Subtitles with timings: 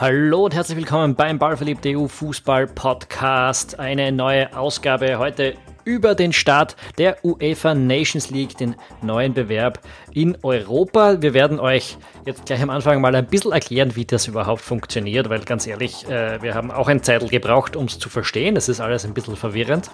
[0.00, 3.80] Hallo und herzlich willkommen beim Ballverliebt EU Fußball Podcast.
[3.80, 5.54] Eine neue Ausgabe heute
[5.84, 9.80] über den Start der UEFA Nations League, den neuen Bewerb
[10.12, 11.20] in Europa.
[11.20, 15.30] Wir werden euch jetzt gleich am Anfang mal ein bisschen erklären, wie das überhaupt funktioniert,
[15.30, 18.56] weil ganz ehrlich, äh, wir haben auch ein Zeitl gebraucht, um es zu verstehen.
[18.56, 19.90] Es ist alles ein bisschen verwirrend.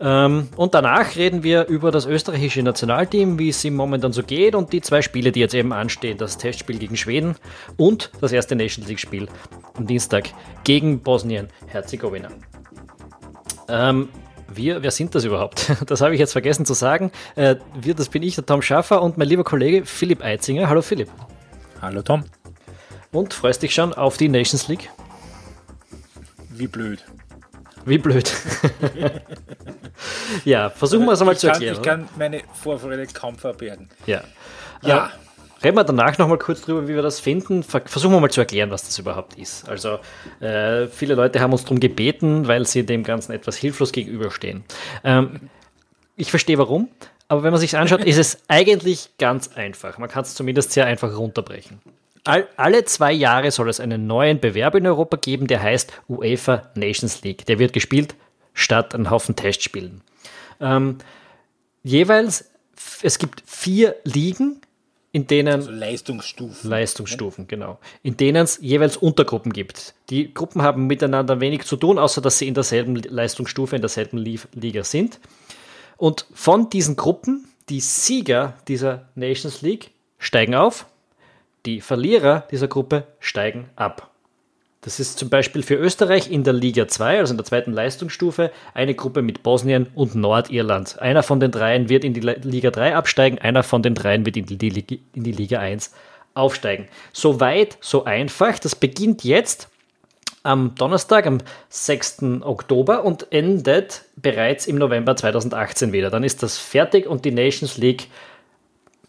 [0.00, 4.54] Ähm, und danach reden wir über das österreichische Nationalteam, wie es ihm momentan so geht
[4.54, 6.18] und die zwei Spiele, die jetzt eben anstehen.
[6.18, 7.36] Das Testspiel gegen Schweden
[7.76, 9.28] und das erste Nations League-Spiel
[9.74, 10.30] am Dienstag
[10.64, 12.28] gegen Bosnien-Herzegowina.
[13.68, 14.08] Ähm,
[14.52, 15.72] wir, wer sind das überhaupt?
[15.86, 17.12] Das habe ich jetzt vergessen zu sagen.
[17.36, 20.68] Äh, wir, das bin ich, der Tom Schaffer und mein lieber Kollege Philipp Eitzinger.
[20.68, 21.08] Hallo Philipp.
[21.80, 22.24] Hallo Tom.
[23.12, 24.90] Und freust dich schon auf die Nations League?
[26.50, 27.04] Wie blöd.
[27.84, 28.32] Wie blöd.
[30.44, 31.74] ja, versuchen wir es einmal zu erklären.
[31.74, 33.88] Ich kann meine Vorfreude kaum verbergen.
[34.06, 34.22] Ja.
[34.82, 35.06] Ja.
[35.06, 37.62] Äh, reden wir danach nochmal kurz drüber, wie wir das finden.
[37.62, 39.68] Versuchen wir mal zu erklären, was das überhaupt ist.
[39.68, 39.98] Also,
[40.40, 44.64] äh, viele Leute haben uns darum gebeten, weil sie dem Ganzen etwas hilflos gegenüberstehen.
[45.02, 45.50] Ähm,
[46.16, 46.88] ich verstehe warum,
[47.28, 49.98] aber wenn man sich anschaut, ist es eigentlich ganz einfach.
[49.98, 51.80] Man kann es zumindest sehr einfach runterbrechen.
[52.24, 56.70] All, alle zwei Jahre soll es einen neuen Bewerb in Europa geben, der heißt UEFA
[56.74, 57.44] Nations League.
[57.46, 58.14] Der wird gespielt
[58.54, 60.00] statt einen Haufen Testspielen.
[60.60, 60.98] Ähm,
[61.82, 62.50] jeweils,
[63.02, 64.62] es gibt vier Ligen,
[65.12, 65.54] in denen.
[65.54, 66.70] Also Leistungsstufen.
[66.70, 67.78] Leistungsstufen, genau.
[68.02, 69.94] In denen es jeweils Untergruppen gibt.
[70.10, 74.18] Die Gruppen haben miteinander wenig zu tun, außer dass sie in derselben Leistungsstufe, in derselben
[74.18, 75.20] Liga sind.
[75.98, 80.86] Und von diesen Gruppen, die Sieger dieser Nations League steigen auf
[81.66, 84.10] die Verlierer dieser Gruppe steigen ab.
[84.84, 88.50] Das ist zum Beispiel für Österreich in der Liga 2, also in der zweiten Leistungsstufe,
[88.74, 90.98] eine Gruppe mit Bosnien und Nordirland.
[90.98, 94.36] Einer von den dreien wird in die Liga 3 absteigen, einer von den dreien wird
[94.36, 95.90] in die, in die Liga 1
[96.34, 96.88] aufsteigen.
[97.14, 98.58] So weit, so einfach.
[98.58, 99.68] Das beginnt jetzt
[100.42, 101.38] am Donnerstag, am
[101.70, 102.42] 6.
[102.42, 106.10] Oktober und endet bereits im November 2018 wieder.
[106.10, 108.08] Dann ist das fertig und die Nations League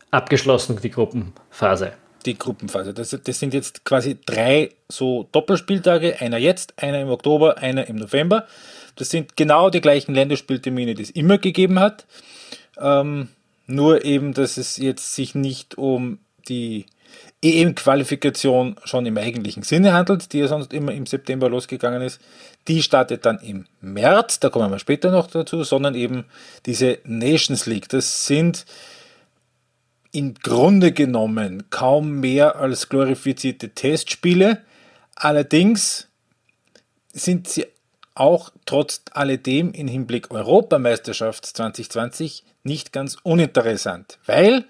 [0.09, 1.91] abgeschlossen, die Gruppenphase
[2.25, 2.93] die Gruppenphase.
[2.93, 7.97] Das, das sind jetzt quasi drei so Doppelspieltage, einer jetzt, einer im Oktober, einer im
[7.97, 8.47] November.
[8.95, 12.05] Das sind genau die gleichen Länderspieltermine, die es immer gegeben hat.
[12.77, 13.29] Ähm,
[13.67, 16.85] nur eben, dass es jetzt sich nicht um die
[17.41, 22.19] EM-Qualifikation schon im eigentlichen Sinne handelt, die ja sonst immer im September losgegangen ist.
[22.67, 26.25] Die startet dann im März, da kommen wir später noch dazu, sondern eben
[26.65, 27.89] diese Nations League.
[27.89, 28.65] Das sind
[30.15, 34.61] im Grunde genommen kaum mehr als glorifizierte Testspiele.
[35.13, 36.07] Allerdings
[37.11, 37.65] sind sie
[38.13, 44.63] auch trotz alledem im Hinblick Europameisterschaft 2020 nicht ganz uninteressant, weil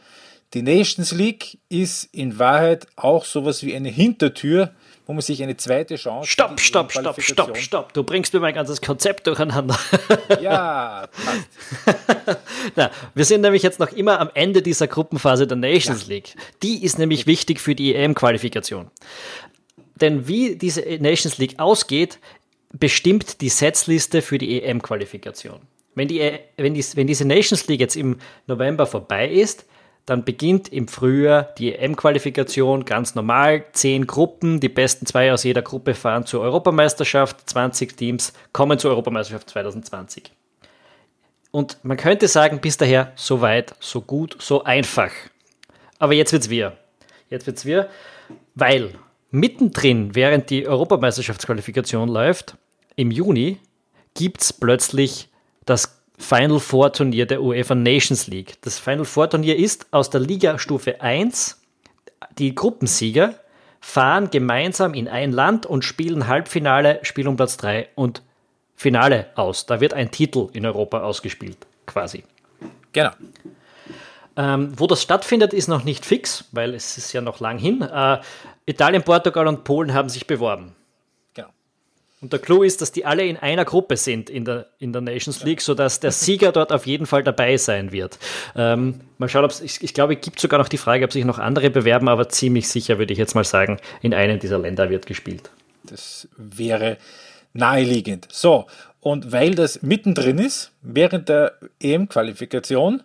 [0.55, 4.71] die Nations League ist in Wahrheit auch sowas wie eine Hintertür
[5.05, 6.29] wo man sich eine zweite Chance.
[6.29, 7.93] Stopp, stopp, stopp, stopp, stopp.
[7.93, 9.77] Du bringst mir mein ganzes Konzept durcheinander.
[10.41, 12.39] Ja, passt.
[12.75, 16.15] Na, wir sind nämlich jetzt noch immer am Ende dieser Gruppenphase der Nations ja.
[16.15, 16.35] League.
[16.61, 18.89] Die ist nämlich wichtig für die EM-Qualifikation.
[19.95, 22.19] Denn wie diese Nations League ausgeht,
[22.73, 25.59] bestimmt die Setzliste für die EM-Qualifikation.
[25.95, 28.17] Wenn, die, wenn, die, wenn diese Nations League jetzt im
[28.47, 29.65] November vorbei ist,
[30.05, 33.65] dann beginnt im Frühjahr die EM-Qualifikation ganz normal.
[33.71, 37.49] Zehn Gruppen, die besten zwei aus jeder Gruppe fahren zur Europameisterschaft.
[37.49, 40.31] 20 Teams kommen zur Europameisterschaft 2020.
[41.49, 45.11] Und man könnte sagen, bis daher so weit, so gut, so einfach.
[45.97, 46.77] Aber jetzt wird's wir.
[47.29, 47.89] Jetzt wird's wir,
[48.53, 48.91] weil
[49.31, 52.57] mittendrin, während die Europameisterschaftsqualifikation läuft,
[52.95, 53.57] im Juni
[54.13, 55.29] gibt's plötzlich
[55.65, 58.55] das Final Four Turnier der UEFA Nations League.
[58.61, 61.61] Das Final Four Turnier ist aus der Ligastufe 1.
[62.37, 63.35] Die Gruppensieger
[63.81, 68.23] fahren gemeinsam in ein Land und spielen Halbfinale, Spiel um Platz 3 und
[68.75, 69.65] Finale aus.
[69.65, 72.23] Da wird ein Titel in Europa ausgespielt, quasi.
[72.93, 73.11] Genau.
[74.37, 77.81] Ähm, wo das stattfindet, ist noch nicht fix, weil es ist ja noch lang hin.
[77.81, 78.19] Äh,
[78.65, 80.75] Italien, Portugal und Polen haben sich beworben.
[82.21, 85.01] Und der Clou ist, dass die alle in einer Gruppe sind in der, in der
[85.01, 88.17] Nations League, sodass der Sieger dort auf jeden Fall dabei sein wird.
[88.55, 91.25] Ähm, mal schauen, ob's, ich, ich glaube, es gibt sogar noch die Frage, ob sich
[91.25, 94.89] noch andere bewerben, aber ziemlich sicher würde ich jetzt mal sagen, in einem dieser Länder
[94.89, 95.51] wird gespielt.
[95.83, 96.97] Das wäre
[97.53, 98.27] naheliegend.
[98.31, 98.65] So,
[99.01, 103.03] und weil das mittendrin ist, während der EM-Qualifikation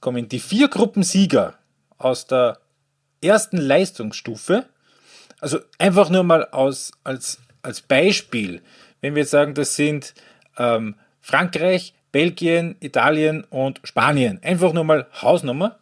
[0.00, 1.54] kommen die vier Gruppensieger
[1.98, 2.58] aus der
[3.22, 4.66] ersten Leistungsstufe,
[5.40, 8.62] also einfach nur mal aus, als als Beispiel,
[9.00, 10.14] wenn wir jetzt sagen, das sind
[10.56, 15.78] ähm, Frankreich, Belgien, Italien und Spanien, einfach nur mal Hausnummer,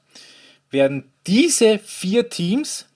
[0.71, 2.87] werden diese vier Teams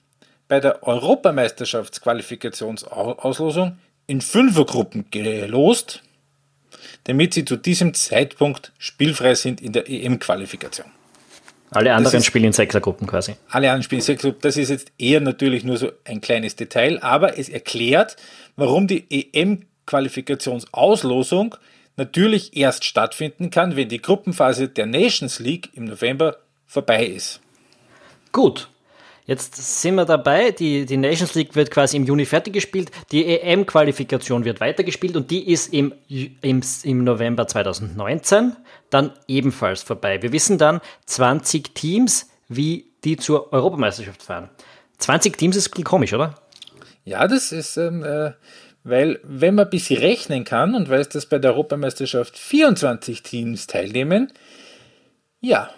[0.49, 3.77] bei der Europameisterschaftsqualifikationsauslosung
[4.07, 6.01] in Fünfergruppen gelost,
[7.03, 10.91] damit sie zu diesem Zeitpunkt spielfrei sind in der EM-Qualifikation.
[11.71, 13.35] Alle anderen ist, spielen in Sechsergruppen quasi.
[13.49, 14.41] Alle anderen spielen in Sechsergruppen.
[14.41, 18.15] Das ist jetzt eher natürlich nur so ein kleines Detail, aber es erklärt,
[18.59, 21.55] warum die EM-Qualifikationsauslosung
[21.97, 27.41] natürlich erst stattfinden kann, wenn die Gruppenphase der Nations League im November vorbei ist.
[28.31, 28.69] Gut.
[29.25, 30.49] Jetzt sind wir dabei.
[30.49, 32.89] Die, die Nations League wird quasi im Juni fertig gespielt.
[33.11, 38.55] Die EM-Qualifikation wird weitergespielt und die ist im, im, im November 2019
[38.89, 40.19] dann ebenfalls vorbei.
[40.23, 44.49] Wir wissen dann 20 Teams, wie die zur Europameisterschaft fahren.
[44.97, 46.33] 20 Teams ist komisch, oder?
[47.03, 48.31] Ja, das ist, ähm, äh,
[48.83, 53.67] weil wenn man ein bisschen rechnen kann und weiß, dass bei der Europameisterschaft 24 Teams
[53.67, 54.31] teilnehmen,
[55.41, 55.69] ja,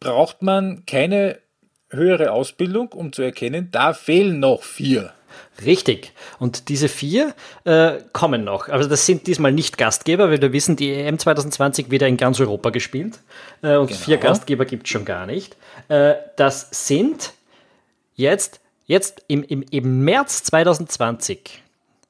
[0.00, 1.38] braucht man keine
[1.90, 5.12] höhere Ausbildung, um zu erkennen, da fehlen noch vier.
[5.64, 6.12] Richtig.
[6.38, 7.34] Und diese vier
[7.64, 8.68] äh, kommen noch.
[8.68, 12.16] Also das sind diesmal nicht Gastgeber, weil wir wissen, die EM 2020 wird ja in
[12.16, 13.18] ganz Europa gespielt.
[13.62, 14.00] Äh, und genau.
[14.00, 15.56] vier Gastgeber gibt es schon gar nicht.
[15.88, 17.34] Äh, das sind
[18.14, 18.59] jetzt,
[18.90, 21.62] jetzt im, im, im März 2020,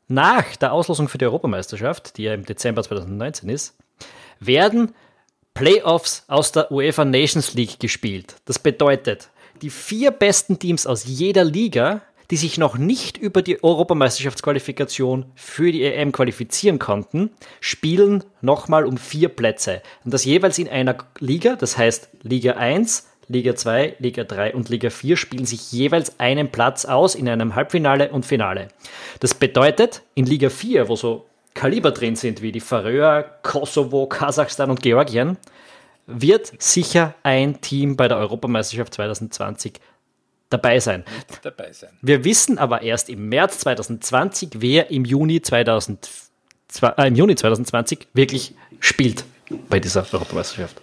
[0.09, 3.77] nach der Auslosung für die Europameisterschaft, die ja im Dezember 2019 ist,
[4.41, 4.95] werden
[5.53, 8.37] Playoffs aus der UEFA Nations League gespielt.
[8.47, 9.29] Das bedeutet,
[9.61, 12.01] die vier besten Teams aus jeder Liga,
[12.31, 17.31] die sich noch nicht über die Europameisterschaftsqualifikation für die EM qualifizieren konnten,
[17.61, 19.83] spielen nochmal um vier Plätze.
[20.07, 24.69] Und das jeweils in einer Liga, das heißt Liga 1, Liga 2, Liga 3 und
[24.71, 28.69] Liga 4 spielen sich jeweils einen Platz aus in einem Halbfinale und Finale.
[29.21, 34.69] Das bedeutet, in Liga 4, wo so Kaliber drin sind wie die Färöer, Kosovo, Kasachstan
[34.69, 35.37] und Georgien,
[36.07, 39.75] wird sicher ein Team bei der Europameisterschaft 2020
[40.49, 41.05] dabei sein.
[41.43, 41.91] dabei sein.
[42.03, 46.11] Wir wissen aber erst im März 2020, wer im Juni, 2000,
[46.83, 49.25] äh, im Juni 2020 wirklich spielt
[49.69, 50.81] bei dieser Europameisterschaft.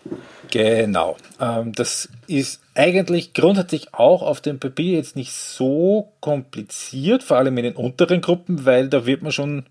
[0.51, 1.17] Genau.
[1.39, 7.57] Ähm, das ist eigentlich grundsätzlich auch auf dem Papier jetzt nicht so kompliziert, vor allem
[7.57, 9.65] in den unteren Gruppen, weil da wird man schon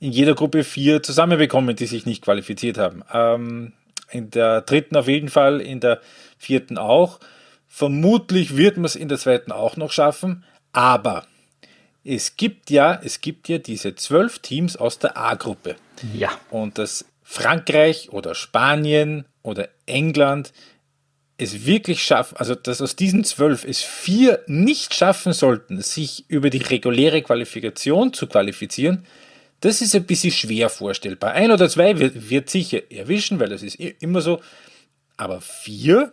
[0.00, 3.02] in jeder Gruppe vier zusammenbekommen, die sich nicht qualifiziert haben.
[3.12, 3.72] Ähm,
[4.10, 6.00] in der dritten auf jeden Fall, in der
[6.38, 7.18] vierten auch.
[7.66, 11.26] Vermutlich wird man es in der zweiten auch noch schaffen, aber
[12.04, 15.76] es gibt ja, es gibt ja diese zwölf Teams aus der A-Gruppe.
[16.14, 16.30] Ja.
[16.50, 20.52] Und dass Frankreich oder Spanien oder England
[21.38, 26.48] es wirklich schaffen, also dass aus diesen zwölf es vier nicht schaffen sollten, sich über
[26.48, 29.06] die reguläre Qualifikation zu qualifizieren,
[29.60, 31.32] das ist ein bisschen schwer vorstellbar.
[31.32, 34.40] Ein oder zwei wird, wird sicher erwischen, weil das ist immer so.
[35.16, 36.12] Aber vier?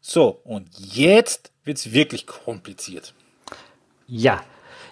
[0.00, 3.14] So, und jetzt wird es wirklich kompliziert.
[4.06, 4.44] Ja,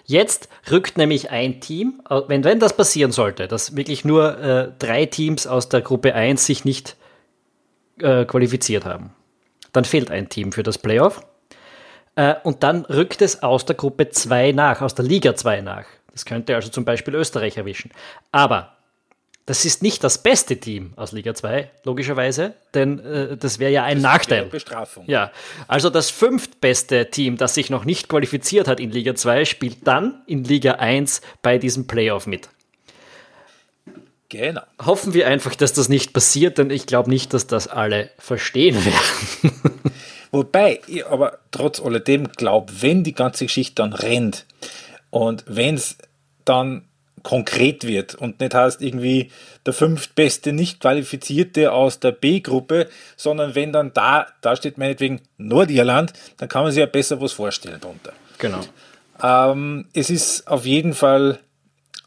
[0.05, 5.05] Jetzt rückt nämlich ein Team, wenn, wenn das passieren sollte, dass wirklich nur äh, drei
[5.05, 6.97] Teams aus der Gruppe 1 sich nicht
[7.99, 9.11] äh, qualifiziert haben,
[9.71, 11.25] dann fehlt ein Team für das Playoff.
[12.15, 15.85] Äh, und dann rückt es aus der Gruppe 2 nach, aus der Liga 2 nach.
[16.11, 17.91] Das könnte also zum Beispiel Österreich erwischen.
[18.31, 18.77] Aber
[19.45, 23.83] das ist nicht das beste Team aus Liga 2, logischerweise, denn äh, das wäre ja
[23.83, 24.45] ein das Nachteil.
[24.45, 25.03] Bestrafung.
[25.07, 25.31] Ja,
[25.67, 30.21] also das fünftbeste Team, das sich noch nicht qualifiziert hat in Liga 2, spielt dann
[30.27, 32.47] in Liga 1 bei diesem Playoff mit.
[34.33, 34.61] Genau.
[34.83, 38.83] Hoffen wir einfach, dass das nicht passiert, denn ich glaube nicht, dass das alle verstehen
[38.83, 39.61] werden.
[40.31, 44.47] Wobei, ich aber trotz alledem glaube, wenn die ganze Geschichte dann rennt,
[45.11, 45.97] und wenn es
[46.43, 46.85] dann
[47.21, 49.29] konkret wird und nicht heißt irgendwie
[49.67, 56.13] der fünftbeste nicht qualifizierte aus der B-Gruppe, sondern wenn dann da, da steht meinetwegen Nordirland,
[56.37, 58.13] dann kann man sich ja besser was vorstellen darunter.
[58.39, 58.61] Genau.
[59.21, 61.37] Ähm, es ist auf jeden Fall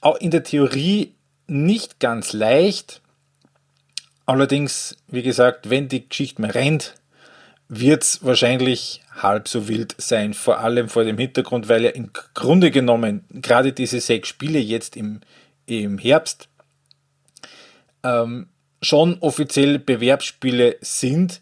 [0.01, 1.15] auch in der Theorie
[1.47, 3.01] nicht ganz leicht.
[4.25, 6.95] Allerdings, wie gesagt, wenn die Geschichte mehr rennt,
[7.69, 12.11] wird es wahrscheinlich halb so wild sein, vor allem vor dem Hintergrund, weil ja im
[12.35, 15.21] Grunde genommen gerade diese sechs Spiele jetzt im,
[15.67, 16.49] im Herbst
[18.03, 18.49] ähm,
[18.83, 21.41] schon offiziell Bewerbsspiele sind,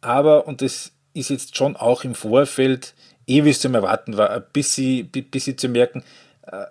[0.00, 2.94] aber, und das ist jetzt schon auch im Vorfeld,
[3.26, 6.02] eh wie zum Erwarten war, ein bisschen, bisschen zu merken,
[6.42, 6.66] äh,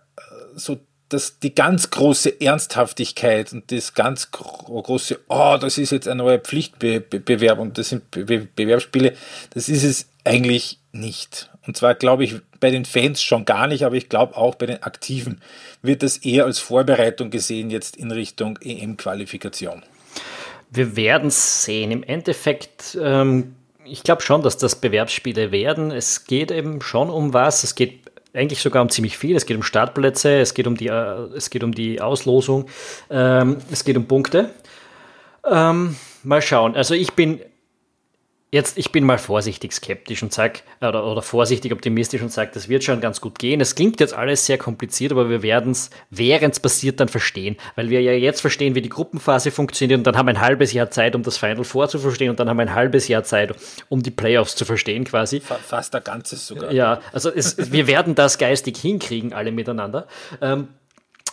[0.53, 0.79] so
[1.13, 6.39] dass die ganz große Ernsthaftigkeit und das ganz große, oh, das ist jetzt eine neue
[6.39, 9.13] Pflichtbewerbung, das sind Be Bewerbsspiele,
[9.53, 11.49] das ist es eigentlich nicht.
[11.67, 14.65] Und zwar glaube ich bei den Fans schon gar nicht, aber ich glaube auch bei
[14.65, 15.41] den Aktiven
[15.81, 19.83] wird das eher als Vorbereitung gesehen jetzt in Richtung EM-Qualifikation.
[20.69, 21.91] Wir werden es sehen.
[21.91, 25.91] Im Endeffekt, ähm, ich glaube schon, dass das Bewerbsspiele werden.
[25.91, 27.65] Es geht eben schon um was.
[27.65, 28.00] Es geht
[28.33, 29.35] eigentlich sogar um ziemlich viel.
[29.35, 32.67] Es geht um Startplätze, es geht um die, äh, es geht um die Auslosung,
[33.09, 34.51] ähm, es geht um Punkte.
[35.49, 36.75] Ähm, mal schauen.
[36.75, 37.39] Also ich bin
[38.53, 42.67] Jetzt, ich bin mal vorsichtig skeptisch und sag, oder, oder vorsichtig optimistisch und sage, das
[42.67, 43.61] wird schon ganz gut gehen.
[43.61, 47.55] Es klingt jetzt alles sehr kompliziert, aber wir werden es, während es passiert, dann verstehen.
[47.77, 50.73] Weil wir ja jetzt verstehen, wie die Gruppenphase funktioniert und dann haben wir ein halbes
[50.73, 53.23] Jahr Zeit, um das Final Four zu verstehen und dann haben wir ein halbes Jahr
[53.23, 53.55] Zeit,
[53.87, 55.39] um die Playoffs zu verstehen quasi.
[55.39, 56.73] Fast ein ganzes sogar.
[56.73, 60.07] Ja, also es, wir werden das geistig hinkriegen, alle miteinander.
[60.41, 60.67] Ähm,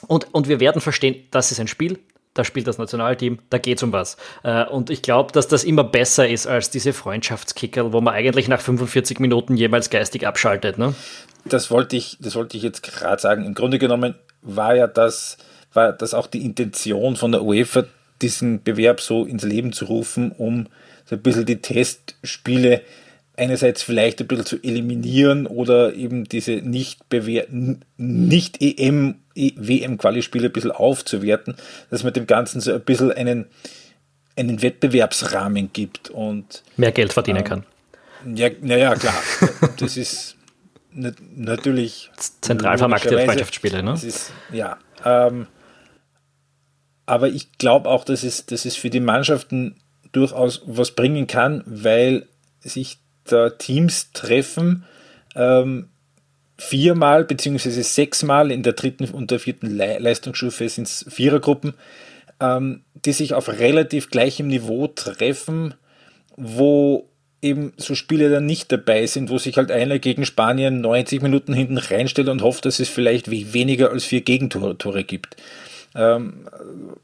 [0.06, 1.98] und, und wir werden verstehen, das ist ein Spiel,
[2.38, 4.16] da spielt das Nationalteam, da geht es um was.
[4.44, 8.46] Äh, und ich glaube, dass das immer besser ist als diese Freundschaftskicker, wo man eigentlich
[8.48, 10.78] nach 45 Minuten jeweils geistig abschaltet.
[10.78, 10.94] Ne?
[11.44, 13.44] Das wollte ich, das wollte ich jetzt gerade sagen.
[13.44, 15.38] Im Grunde genommen war ja das,
[15.72, 17.84] war das auch die Intention von der UEFA,
[18.22, 20.68] diesen Bewerb so ins Leben zu rufen, um
[21.04, 22.82] so ein bisschen die Testspiele
[23.36, 27.00] einerseits vielleicht ein bisschen zu eliminieren oder eben diese nicht,
[27.96, 28.60] nicht
[29.56, 31.56] WM-Quali-Spiele ein bisschen aufzuwerten,
[31.90, 33.46] dass man dem Ganzen so ein bisschen einen,
[34.36, 37.66] einen Wettbewerbsrahmen gibt und mehr Geld verdienen ähm, kann.
[38.34, 39.14] Ja, naja, klar.
[39.78, 40.36] das ist
[40.92, 43.92] natürlich zentral vermarktete Freundschaftsspiele, ne?
[43.92, 44.78] Ist, ja.
[45.04, 45.46] Ähm,
[47.06, 49.76] aber ich glaube auch, dass es, dass es für die Mannschaften
[50.12, 52.26] durchaus was bringen kann, weil
[52.60, 54.84] sich da Teams treffen,
[55.34, 55.88] ähm,
[56.58, 57.82] viermal bzw.
[57.82, 61.74] sechsmal in der dritten und der vierten Le Leistungsstufe sind es Vierergruppen,
[62.40, 65.74] ähm, die sich auf relativ gleichem Niveau treffen,
[66.36, 67.08] wo
[67.40, 71.54] eben so Spiele dann nicht dabei sind, wo sich halt einer gegen Spanien 90 Minuten
[71.54, 75.36] hinten reinstellt und hofft, dass es vielleicht weniger als vier Gegentore gibt.
[75.94, 76.48] Ähm,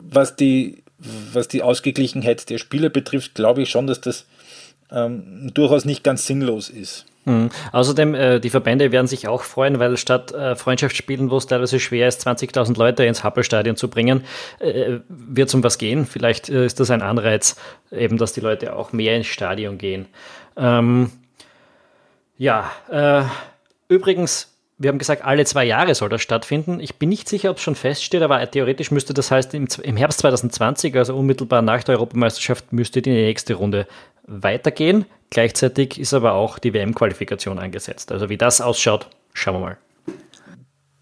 [0.00, 4.26] was, die, was die Ausgeglichenheit der Spieler betrifft, glaube ich schon, dass das
[4.90, 7.06] ähm, durchaus nicht ganz sinnlos ist.
[7.24, 7.50] Mhm.
[7.72, 11.80] Außerdem, äh, die Verbände werden sich auch freuen, weil statt äh, Freundschaftsspielen, wo es teilweise
[11.80, 14.24] schwer ist, 20.000 Leute ins Happelstadion zu bringen,
[14.58, 16.06] äh, wird es um was gehen.
[16.06, 17.56] Vielleicht äh, ist das ein Anreiz,
[17.90, 20.06] eben, dass die Leute auch mehr ins Stadion gehen.
[20.56, 21.10] Ähm,
[22.36, 23.22] ja, äh,
[23.88, 26.80] übrigens, wir haben gesagt, alle zwei Jahre soll das stattfinden.
[26.80, 29.96] Ich bin nicht sicher, ob es schon feststeht, aber theoretisch müsste das heißt, im, im
[29.96, 33.86] Herbst 2020, also unmittelbar nach der Europameisterschaft, müsste die nächste Runde
[34.26, 35.07] weitergehen.
[35.31, 38.12] Gleichzeitig ist aber auch die WM-Qualifikation angesetzt.
[38.12, 39.78] Also wie das ausschaut, schauen wir mal.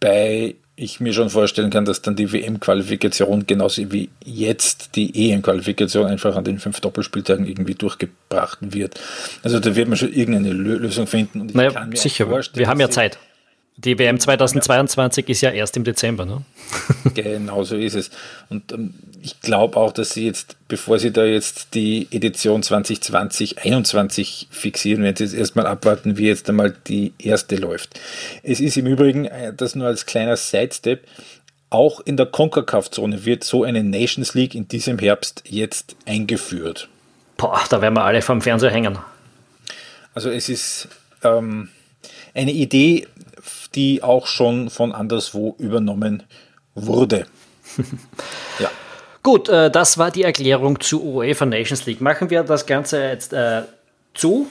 [0.00, 6.06] Bei ich mir schon vorstellen kann, dass dann die WM-Qualifikation genauso wie jetzt die EM-Qualifikation
[6.06, 8.98] einfach an den fünf Doppelspieltagen irgendwie durchgebracht wird.
[9.42, 11.50] Also da wird man schon irgendeine Lösung finden.
[11.52, 12.28] naja, sicher.
[12.54, 13.18] Wir haben ja Zeit.
[13.76, 16.42] Die WM 2022 ist ja erst im Dezember, ne?
[17.14, 18.10] genau so ist es.
[18.50, 23.56] Und ähm, ich glaube auch, dass sie jetzt, bevor sie da jetzt die Edition 2020,
[23.56, 27.98] 2021 fixieren, werden sie jetzt erstmal abwarten, wie jetzt einmal die erste läuft.
[28.42, 31.06] Es ist im Übrigen, äh, das nur als kleiner Sidestep,
[31.70, 36.88] auch in der CONCACAF-Zone wird so eine Nations League in diesem Herbst jetzt eingeführt.
[37.38, 38.98] Boah, da werden wir alle vom Fernseher hängen.
[40.14, 40.88] Also es ist
[41.24, 41.70] ähm,
[42.34, 43.06] eine Idee,
[43.74, 46.22] die auch schon von anderswo übernommen
[46.74, 47.26] wurde.
[48.58, 48.70] ja.
[49.22, 52.00] Gut, äh, das war die Erklärung zu UEFA Nations League.
[52.00, 53.62] Machen wir das Ganze jetzt äh,
[54.14, 54.48] zu.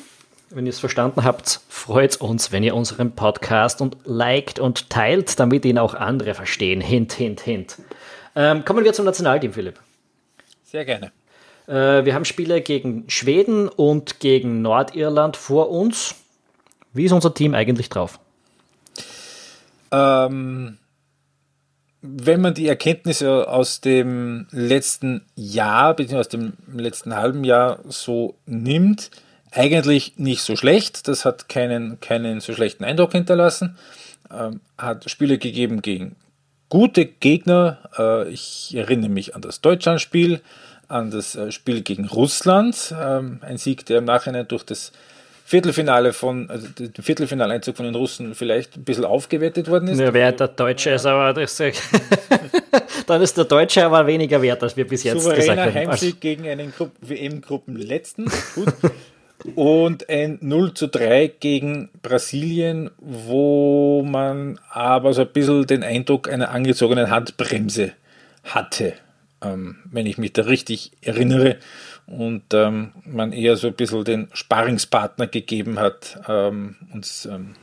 [0.50, 4.90] Wenn ihr es verstanden habt, freut es uns, wenn ihr unseren Podcast und liked und
[4.90, 6.82] teilt, damit ihn auch andere verstehen.
[6.82, 7.78] Hint, hint, hint.
[8.36, 9.80] Ähm, kommen wir zum Nationalteam, Philipp.
[10.63, 11.12] Sehr gerne.
[11.68, 16.16] Äh, wir haben Spiele gegen Schweden und gegen Nordirland vor uns.
[16.94, 18.20] Wie ist unser Team eigentlich drauf?
[19.91, 20.77] Ähm,
[22.01, 26.17] wenn man die Erkenntnisse aus dem letzten Jahr, bzw.
[26.17, 29.12] aus dem letzten halben Jahr so nimmt,
[29.51, 31.07] eigentlich nicht so schlecht.
[31.07, 33.77] Das hat keinen, keinen so schlechten Eindruck hinterlassen.
[34.31, 36.15] Ähm, hat Spiele gegeben gegen
[36.69, 37.77] gute Gegner.
[37.98, 40.41] Äh, ich erinnere mich an das Deutschlandspiel,
[40.88, 42.95] an das äh, Spiel gegen Russland.
[43.00, 44.91] Ähm, ein Sieg, der im Nachhinein durch das
[45.51, 50.00] Viertelfinale von, also den Viertelfinaleinzug von den Russen vielleicht ein bisschen aufgewertet worden ist.
[50.00, 51.58] Ja, wer der Deutsche ist, aber das,
[53.08, 55.88] dann ist der Deutsche aber weniger wert, als wir bis jetzt Souveräner gesagt haben.
[55.89, 58.31] Heimsieg gegen einen WM-Gruppenletzten.
[59.55, 66.29] Und ein 0 zu 3 gegen Brasilien, wo man aber so ein bisschen den Eindruck
[66.29, 67.91] einer angezogenen Handbremse
[68.46, 68.93] hatte,
[69.43, 71.58] ähm, wenn ich mich da richtig erinnere
[72.12, 77.56] und ähm, man eher so ein bisschen den Sparingspartner gegeben hat, ähm, uns ähm,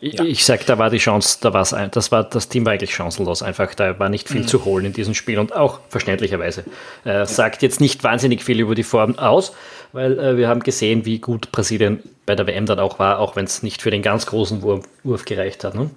[0.00, 0.24] Ja.
[0.24, 2.94] Ich sage, da war die Chance, da war's ein, das war das Team war eigentlich
[2.94, 3.74] chancenlos einfach.
[3.74, 4.46] Da war nicht viel mhm.
[4.46, 6.64] zu holen in diesem Spiel und auch verständlicherweise.
[7.04, 9.54] Äh, sagt jetzt nicht wahnsinnig viel über die Form aus,
[9.92, 13.36] weil äh, wir haben gesehen, wie gut Brasilien bei der WM dann auch war, auch
[13.36, 15.74] wenn es nicht für den ganz großen Wurf, Wurf gereicht hat.
[15.74, 15.90] Ne?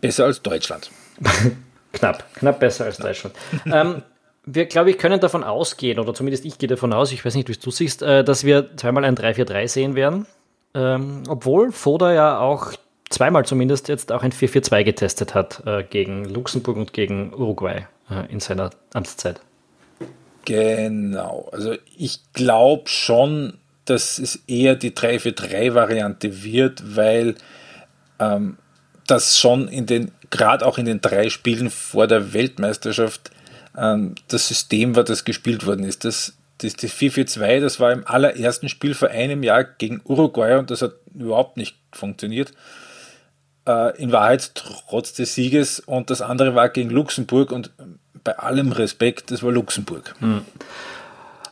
[0.00, 0.90] Besser als Deutschland.
[1.92, 3.34] knapp, knapp besser als Deutschland.
[3.66, 4.02] ähm,
[4.46, 7.48] wir, glaube ich, können davon ausgehen, oder zumindest ich gehe davon aus, ich weiß nicht,
[7.48, 10.26] wie du siehst, äh, dass wir zweimal ein 3-4-3 sehen werden.
[10.74, 12.72] Ähm, obwohl Foda ja auch
[13.08, 18.30] zweimal zumindest jetzt auch ein 4-4-2 getestet hat äh, gegen Luxemburg und gegen Uruguay äh,
[18.30, 19.40] in seiner Amtszeit.
[20.44, 27.36] Genau, also ich glaube schon, dass es eher die 3-4-3-Variante wird, weil
[28.18, 28.58] ähm,
[29.06, 33.30] das schon in den, gerade auch in den drei Spielen vor der Weltmeisterschaft,
[33.74, 36.04] das System war, das gespielt worden ist.
[36.04, 40.70] Das das, das 4-4-2, das war im allerersten Spiel vor einem Jahr gegen Uruguay und
[40.70, 42.52] das hat überhaupt nicht funktioniert.
[43.66, 47.70] Äh, in Wahrheit trotz des Sieges und das andere war gegen Luxemburg und
[48.22, 50.14] bei allem Respekt, das war Luxemburg.
[50.20, 50.42] Hm.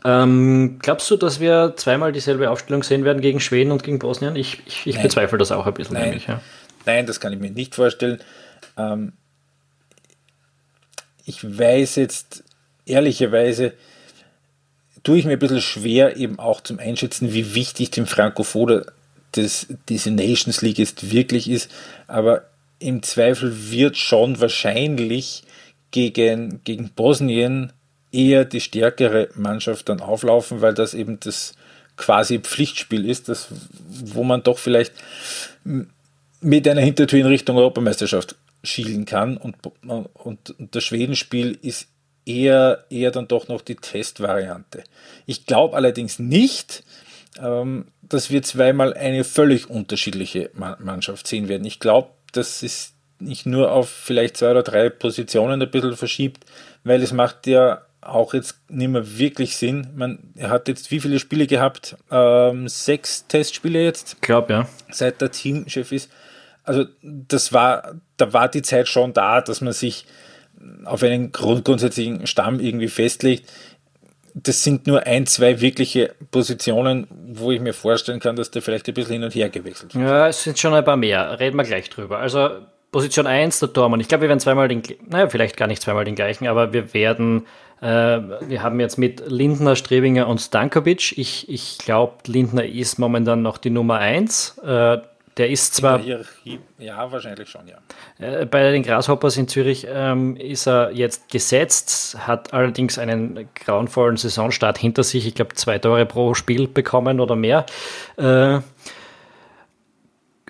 [0.05, 4.35] Ähm, glaubst du, dass wir zweimal dieselbe Aufstellung sehen werden gegen Schweden und gegen Bosnien?
[4.37, 5.95] Ich, ich, ich bezweifle das auch ein bisschen.
[5.95, 6.41] Nein, nämlich, ja.
[6.87, 8.21] Nein das kann ich mir nicht vorstellen.
[8.77, 9.13] Ähm,
[11.25, 12.45] ich weiß jetzt
[12.87, 13.73] ehrlicherweise,
[15.03, 18.45] tue ich mir ein bisschen schwer, eben auch zum Einschätzen, wie wichtig dem Franco
[19.33, 21.71] das, diese Nations League jetzt wirklich ist.
[22.07, 22.45] Aber
[22.79, 25.43] im Zweifel wird schon wahrscheinlich
[25.91, 27.73] gegen, gegen Bosnien
[28.11, 31.55] eher die stärkere Mannschaft dann auflaufen, weil das eben das
[31.97, 33.49] quasi Pflichtspiel ist, das,
[33.89, 34.93] wo man doch vielleicht
[36.41, 39.37] mit einer Hintertür in Richtung Europameisterschaft schielen kann.
[39.37, 41.89] Und, und, und das Schwedenspiel ist
[42.25, 44.85] eher, eher dann doch noch die Testvariante.
[45.27, 46.85] Ich glaube allerdings nicht,
[47.41, 51.65] ähm, dass wir zweimal eine völlig unterschiedliche Mannschaft sehen werden.
[51.65, 56.45] Ich glaube, dass es nicht nur auf vielleicht zwei oder drei Positionen ein bisschen verschiebt,
[56.85, 59.87] weil es macht ja auch jetzt nicht mehr wirklich Sinn.
[59.95, 61.97] Man, er hat jetzt wie viele Spiele gehabt?
[62.11, 64.15] Ähm, sechs Testspiele jetzt?
[64.15, 64.69] Ich glaube, ja.
[64.91, 66.11] Seit der Teamchef ist.
[66.65, 70.07] Also das war, da war die Zeit schon da, dass man sich
[70.85, 73.51] auf einen grund grundsätzlichen Stamm irgendwie festlegt.
[74.35, 78.89] Das sind nur ein, zwei wirkliche Positionen, wo ich mir vorstellen kann, dass der vielleicht
[78.89, 80.05] ein bisschen hin und her gewechselt wird.
[80.05, 81.39] Ja, es sind schon ein paar mehr.
[81.39, 82.19] Reden wir gleich drüber.
[82.19, 82.49] Also
[82.93, 84.01] Position 1, der Tormann.
[84.01, 86.95] Ich glaube, wir werden zweimal den, naja, vielleicht gar nicht zweimal den gleichen, aber wir
[86.95, 87.47] werden,
[87.81, 91.17] äh, wir haben jetzt mit Lindner, Strebinger und Stankovic.
[91.19, 94.59] Ich, ich glaube, Lindner ist momentan noch die Nummer 1.
[94.65, 94.99] Äh,
[95.37, 96.01] der ist zwar.
[96.01, 97.79] Ja, wahrscheinlich schon, ja.
[98.19, 104.17] Äh, bei den Grasshoppers in Zürich ähm, ist er jetzt gesetzt, hat allerdings einen grauenvollen
[104.17, 105.27] Saisonstart hinter sich.
[105.27, 107.65] Ich glaube, zwei Tore pro Spiel bekommen oder mehr.
[108.17, 108.61] Äh,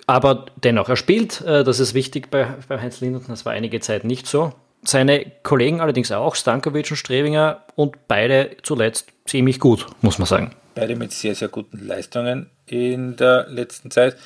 [0.05, 1.41] aber dennoch, er spielt.
[1.41, 3.25] Äh, das ist wichtig bei, bei Heinz Linden.
[3.27, 4.53] Das war einige Zeit nicht so.
[4.85, 10.51] Seine Kollegen allerdings auch, Stankovic und Strebinger, und beide zuletzt ziemlich gut, muss man sagen.
[10.75, 14.17] Beide mit sehr, sehr guten Leistungen in der letzten Zeit.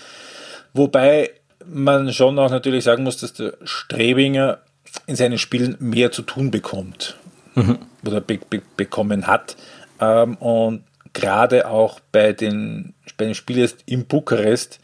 [0.78, 1.32] Wobei
[1.66, 4.60] man schon auch natürlich sagen muss, dass der Strebinger
[5.06, 7.18] in seinen Spielen mehr zu tun bekommt
[7.56, 7.80] mhm.
[8.06, 9.58] oder be be bekommen hat.
[10.00, 14.80] Ähm, und gerade auch bei, den, bei dem Spiel jetzt in Bukarest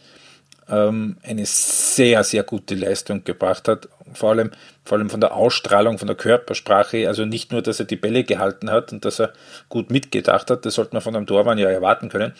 [0.67, 3.87] ähm, eine sehr, sehr gute Leistung gebracht hat.
[4.13, 4.51] Vor allem,
[4.83, 7.07] vor allem von der Ausstrahlung, von der Körpersprache.
[7.07, 9.33] Also nicht nur, dass er die Bälle gehalten hat und dass er
[9.69, 12.33] gut mitgedacht hat, das sollte man von einem Tormann ja erwarten können.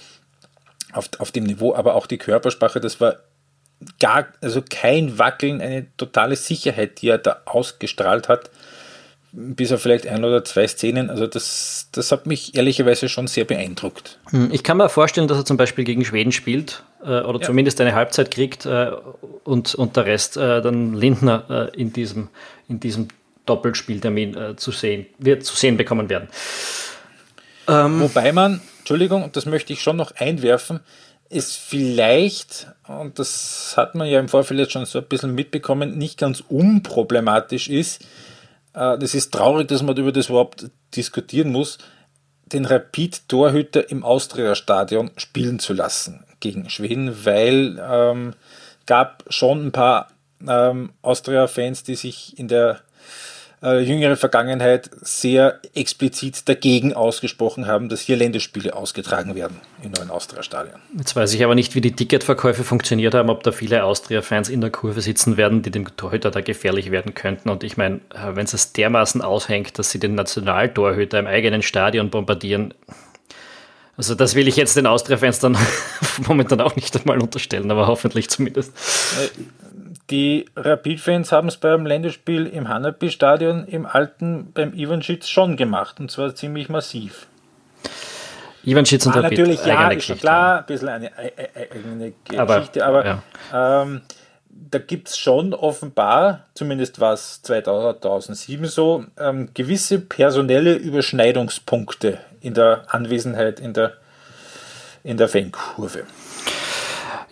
[0.92, 3.18] Auf, auf dem Niveau, aber auch die Körpersprache, das war
[4.00, 8.50] gar, also kein Wackeln, eine totale Sicherheit, die er da ausgestrahlt hat,
[9.34, 11.10] bis auf vielleicht ein oder zwei Szenen.
[11.10, 14.20] Also das, das hat mich ehrlicherweise schon sehr beeindruckt.
[14.30, 17.46] Hm, ich kann mir vorstellen, dass er zum Beispiel gegen Schweden spielt äh, oder ja.
[17.48, 18.92] zumindest eine Halbzeit kriegt äh,
[19.44, 22.30] und, und der Rest äh, dann Lindner äh, in diesem,
[22.70, 23.08] in diesem
[23.46, 26.28] Doppelspieltermin äh, zu sehen, wird zu sehen bekommen werden.
[27.68, 30.82] Ähm, Wobei man, Entschuldigung, und das möchte ich schon noch einwerfen,
[31.34, 35.98] ist vielleicht, und das hat man ja im Vorfeld jetzt schon so ein bisschen mitbekommen,
[35.98, 38.04] nicht ganz unproblematisch ist.
[38.74, 41.78] Äh, das ist traurig, dass man über das überhaupt diskutieren muss,
[42.46, 48.34] den Rapid-Torhüter im Austria-Stadion spielen zu lassen gegen Schweden, weil ähm,
[48.86, 50.10] gab schon ein paar
[50.48, 52.82] ähm, Austria-Fans, die sich in der
[53.64, 60.10] äh, jüngere Vergangenheit sehr explizit dagegen ausgesprochen haben, dass hier Länderspiele ausgetragen werden im neuen
[60.10, 60.76] Austria-Stadion.
[60.98, 64.62] Jetzt weiß ich aber nicht, wie die Ticketverkäufe funktioniert haben, ob da viele Austria-Fans in
[64.62, 67.50] der Kurve sitzen werden, die dem Torhüter da gefährlich werden könnten.
[67.50, 72.10] Und ich meine, äh, wenn es dermaßen aushängt, dass sie den Nationaltorhüter im eigenen Stadion
[72.10, 72.74] bombardieren,
[73.96, 75.56] Also das will ich jetzt den Austria-Fans dann
[76.28, 78.74] momentan auch nicht einmal unterstellen, aber hoffentlich zumindest.
[80.14, 86.12] Die Rapid-Fans haben es beim Länderspiel im Hanapi-Stadion im alten beim Ivanschitz schon gemacht und
[86.12, 87.26] zwar ziemlich massiv.
[88.64, 93.06] Ivanschitz und War Rapid, natürlich, ja, ist klar, ein bisschen eine eigene Geschichte, aber, aber
[93.52, 93.82] ja.
[93.82, 94.02] ähm,
[94.52, 102.54] da gibt es schon offenbar, zumindest war es 2007 so, ähm, gewisse personelle Überschneidungspunkte in
[102.54, 103.94] der Anwesenheit in der,
[105.04, 106.04] in der Fankurve.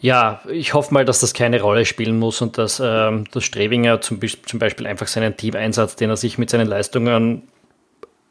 [0.01, 4.01] Ja, ich hoffe mal, dass das keine Rolle spielen muss und dass, ähm, dass Strebinger
[4.01, 7.47] zum, zum Beispiel einfach seinen Teameinsatz, den er sich mit seinen Leistungen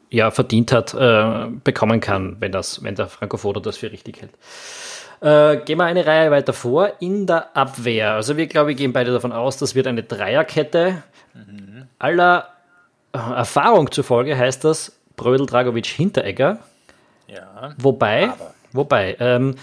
[0.09, 4.21] ja, verdient hat, äh, bekommen kann, wenn, das, wenn der Franco Foda das für richtig
[4.21, 4.31] hält.
[5.21, 6.91] Äh, gehen wir eine Reihe weiter vor.
[6.99, 8.13] In der Abwehr.
[8.13, 11.03] Also wir, glaube ich, gehen beide davon aus, das wird eine Dreierkette.
[11.33, 11.87] Mhm.
[11.99, 12.49] Aller
[13.13, 16.59] Erfahrung zufolge heißt das Brödel, Dragovic, Hinteregger.
[17.27, 17.73] Ja.
[17.77, 18.53] Wobei, aber.
[18.73, 19.55] wobei, ähm,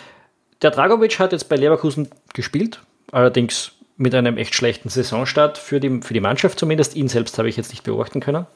[0.62, 2.80] der Dragovic hat jetzt bei Leverkusen gespielt,
[3.12, 6.94] allerdings mit einem echt schlechten Saisonstart für die, für die Mannschaft zumindest.
[6.96, 8.46] Ihn selbst habe ich jetzt nicht beobachten können.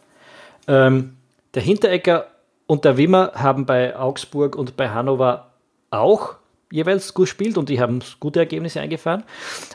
[0.68, 1.16] Ähm,
[1.54, 2.28] der Hinteregger
[2.66, 5.50] und der Wimmer haben bei Augsburg und bei Hannover
[5.90, 6.36] auch
[6.70, 9.24] jeweils gespielt und die haben gute Ergebnisse eingefahren.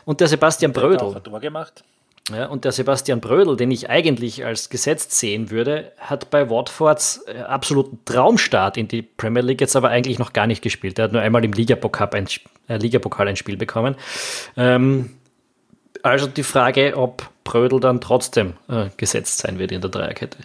[0.04, 0.98] Und der Sebastian der Brödel.
[0.98, 1.84] Hat auch ein Tor gemacht.
[2.30, 7.24] Ja, und der Sebastian Brödel, den ich eigentlich als gesetzt sehen würde, hat bei Watfords
[7.26, 10.98] äh, absoluten Traumstart in die Premier League jetzt aber eigentlich noch gar nicht gespielt.
[10.98, 12.28] Er hat nur einmal im Ligapokal ein,
[12.68, 13.96] äh, Ligapokal ein Spiel bekommen.
[14.56, 15.16] Ähm,
[16.02, 20.38] also die Frage, ob Brödel dann trotzdem äh, gesetzt sein wird in der Dreierkette.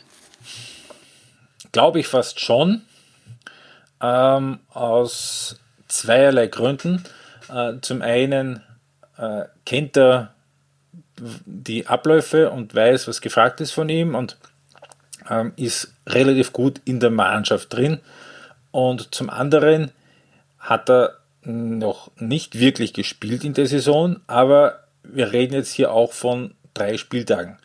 [1.74, 2.84] Glaube ich fast schon.
[4.02, 7.04] Ähm, aus zweierlei Gründen.
[7.50, 8.64] Äh, zum einen
[9.18, 10.34] äh, kennt er
[11.46, 14.38] die Abläufe und weiß, was gefragt ist von ihm und
[15.30, 18.00] ähm, ist relativ gut in der Mannschaft drin.
[18.72, 19.92] Und zum anderen
[20.60, 26.14] hat er noch nicht wirklich gespielt in der Saison, aber wir reden jetzt hier auch
[26.14, 27.58] von drei Spieltagen.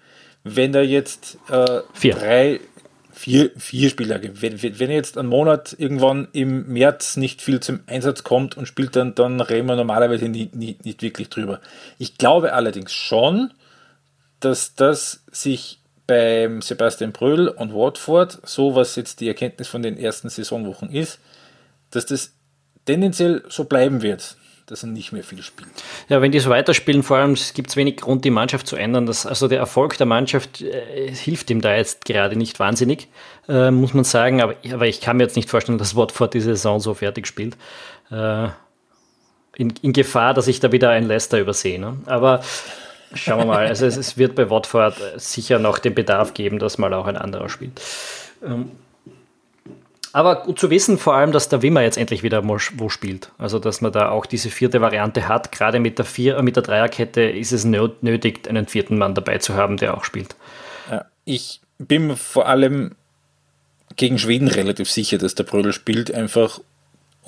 [0.44, 2.60] Wenn er jetzt äh, drei,
[3.18, 8.22] vier, vier Spieltage, wenn, wenn jetzt ein Monat irgendwann im März nicht viel zum Einsatz
[8.22, 11.60] kommt und spielt dann, dann reden wir normalerweise nie, nie, nicht wirklich drüber.
[11.98, 13.52] Ich glaube allerdings schon,
[14.38, 19.98] dass das sich beim Sebastian Bröll und Watford, so was jetzt die Erkenntnis von den
[19.98, 21.18] ersten Saisonwochen ist,
[21.90, 22.32] dass das
[22.84, 24.36] tendenziell so bleiben wird,
[24.70, 25.70] dass er nicht mehr viel spielt.
[26.08, 29.06] Ja, wenn die so weiterspielen, vor allem gibt es wenig Grund, die Mannschaft zu ändern.
[29.06, 33.08] Das, also der Erfolg der Mannschaft äh, hilft ihm da jetzt gerade nicht wahnsinnig,
[33.48, 34.40] äh, muss man sagen.
[34.40, 37.56] Aber, aber ich kann mir jetzt nicht vorstellen, dass Watford diese Saison so fertig spielt.
[38.10, 38.48] Äh,
[39.56, 41.80] in, in, Gefahr, dass ich da wieder ein Leicester übersehe.
[41.80, 41.96] Ne?
[42.06, 42.42] Aber
[43.14, 43.66] Schauen wir mal.
[43.66, 47.16] Also es, es, wird bei Watford sicher noch den Bedarf geben, dass mal auch ein
[47.16, 47.80] anderer spielt.
[48.44, 48.70] Ähm,
[50.12, 53.30] aber gut zu wissen, vor allem, dass der Wimmer jetzt endlich wieder wo spielt.
[53.38, 55.52] Also, dass man da auch diese vierte Variante hat.
[55.52, 59.54] Gerade mit der, Vier-, mit der Dreierkette ist es nötig, einen vierten Mann dabei zu
[59.54, 60.36] haben, der auch spielt.
[61.24, 62.94] Ich bin vor allem
[63.96, 66.60] gegen Schweden relativ sicher, dass der Brödel spielt, einfach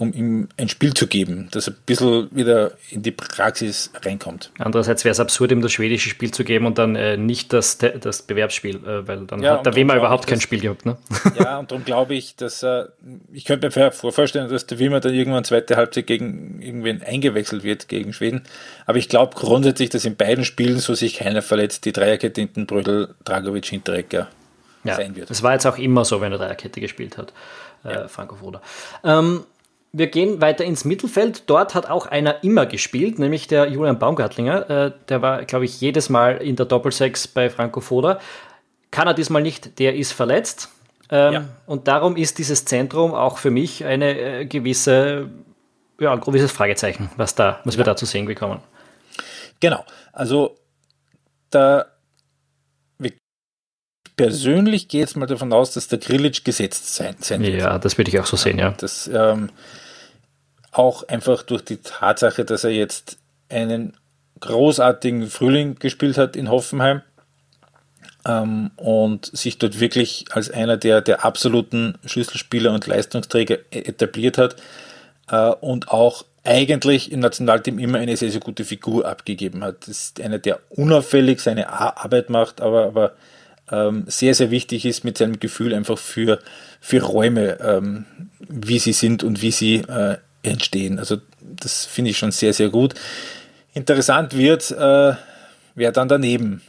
[0.00, 4.50] um ihm ein Spiel zu geben, das ein bisschen wieder in die Praxis reinkommt.
[4.58, 7.76] Andererseits wäre es absurd, ihm das schwedische Spiel zu geben und dann äh, nicht das,
[7.76, 10.86] das Bewerbsspiel, äh, weil dann ja, hat der Wimmer überhaupt kein Spiel gehabt.
[10.86, 10.96] Ne?
[11.38, 12.84] Ja, und darum glaube ich, dass äh,
[13.32, 17.88] ich könnte mir vorstellen, dass der Wimmer dann irgendwann zweite Halbzeit gegen irgendwen eingewechselt wird
[17.88, 18.42] gegen Schweden.
[18.86, 22.66] Aber ich glaube grundsätzlich, dass in beiden Spielen, so sich keiner verletzt, die Dreierkette hinten
[22.66, 24.28] Brödel, Dragovic, Hinteregger
[24.84, 25.28] ja, sein wird.
[25.28, 27.32] Das war jetzt auch immer so, wenn er Dreierkette gespielt hat,
[27.84, 28.08] äh, ja.
[28.08, 28.62] Franco Foda.
[29.04, 29.44] Ähm,
[29.92, 31.44] wir gehen weiter ins Mittelfeld.
[31.46, 34.70] Dort hat auch einer immer gespielt, nämlich der Julian Baumgartlinger.
[34.70, 38.20] Äh, der war, glaube ich, jedes Mal in der Doppelsechs bei Franco Foda.
[38.90, 40.68] Kann er diesmal nicht, der ist verletzt.
[41.10, 41.44] Ähm, ja.
[41.66, 45.28] Und darum ist dieses Zentrum auch für mich eine äh, gewisse,
[45.98, 48.60] ja, ein gewisses Fragezeichen, was, da, was wir da zu sehen bekommen.
[49.58, 49.84] Genau.
[50.12, 50.56] Also
[51.50, 51.86] da
[54.22, 57.60] persönlich gehe jetzt mal davon aus, dass der Grillitsch gesetzt sein, sein wird.
[57.60, 58.74] Ja, das würde ich auch so sehen, ja.
[58.76, 59.50] Das ähm,
[60.72, 63.94] auch einfach durch die Tatsache, dass er jetzt einen
[64.40, 67.02] großartigen Frühling gespielt hat in Hoffenheim
[68.26, 74.38] ähm, und sich dort wirklich als einer der, der absoluten Schlüsselspieler und Leistungsträger e-, etabliert
[74.38, 74.56] hat
[75.30, 79.82] äh, und auch eigentlich im Nationalteam immer eine sehr, sehr gute Figur abgegeben hat.
[79.82, 83.12] Das ist einer, der unauffällig seine Arbeit macht, aber, aber
[83.70, 86.38] ähm, sehr, sehr wichtig ist mit seinem Gefühl einfach für,
[86.80, 88.06] für Räume, ähm,
[88.38, 90.98] wie sie sind und wie sie äh, entstehen.
[90.98, 92.94] Also das finde ich schon sehr, sehr gut.
[93.74, 95.14] Interessant wird, äh,
[95.74, 96.62] wer dann daneben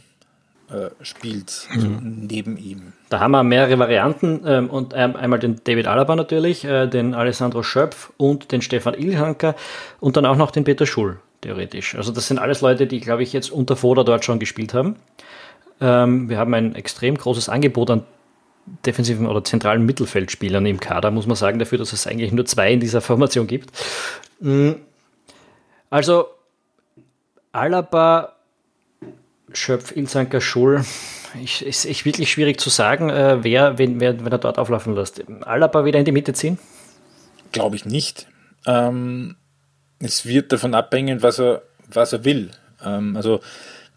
[0.71, 2.27] äh, spielt, mhm.
[2.29, 2.93] neben ihm.
[3.09, 7.13] Da haben wir mehrere Varianten ähm, und ähm, einmal den David Alaba natürlich, äh, den
[7.13, 9.55] Alessandro Schöpf und den Stefan Ilhanker
[9.99, 11.95] und dann auch noch den Peter Schull, theoretisch.
[11.95, 14.95] Also das sind alles Leute, die, glaube ich, jetzt unter Foda dort schon gespielt haben.
[15.81, 18.03] Ähm, wir haben ein extrem großes Angebot an
[18.85, 22.71] defensiven oder zentralen Mittelfeldspielern im Kader, muss man sagen, dafür, dass es eigentlich nur zwei
[22.71, 23.71] in dieser Formation gibt.
[24.39, 24.73] Mm.
[25.89, 26.27] Also
[27.51, 28.35] Alaba,
[29.51, 30.85] Schöpf, Ilzanker, Schul,
[31.41, 34.95] ich, ist echt wirklich schwierig zu sagen, äh, wer, wenn, wer, wenn er dort auflaufen
[34.95, 35.23] lässt.
[35.41, 36.59] Alaba wieder in die Mitte ziehen?
[37.51, 38.27] Glaube ich nicht.
[38.65, 39.35] Ähm,
[39.99, 42.51] es wird davon abhängen, was er, was er will.
[42.83, 43.41] Ähm, also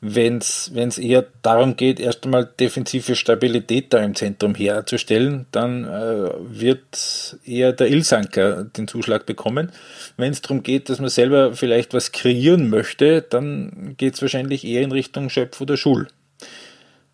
[0.06, 6.30] wenn es eher darum geht, erst einmal defensive Stabilität da im Zentrum herzustellen, dann äh,
[6.40, 9.72] wird eher der Ilsanker den Zuschlag bekommen.
[10.18, 14.66] Wenn es darum geht, dass man selber vielleicht was kreieren möchte, dann geht es wahrscheinlich
[14.66, 16.08] eher in Richtung Schöpf oder Schul.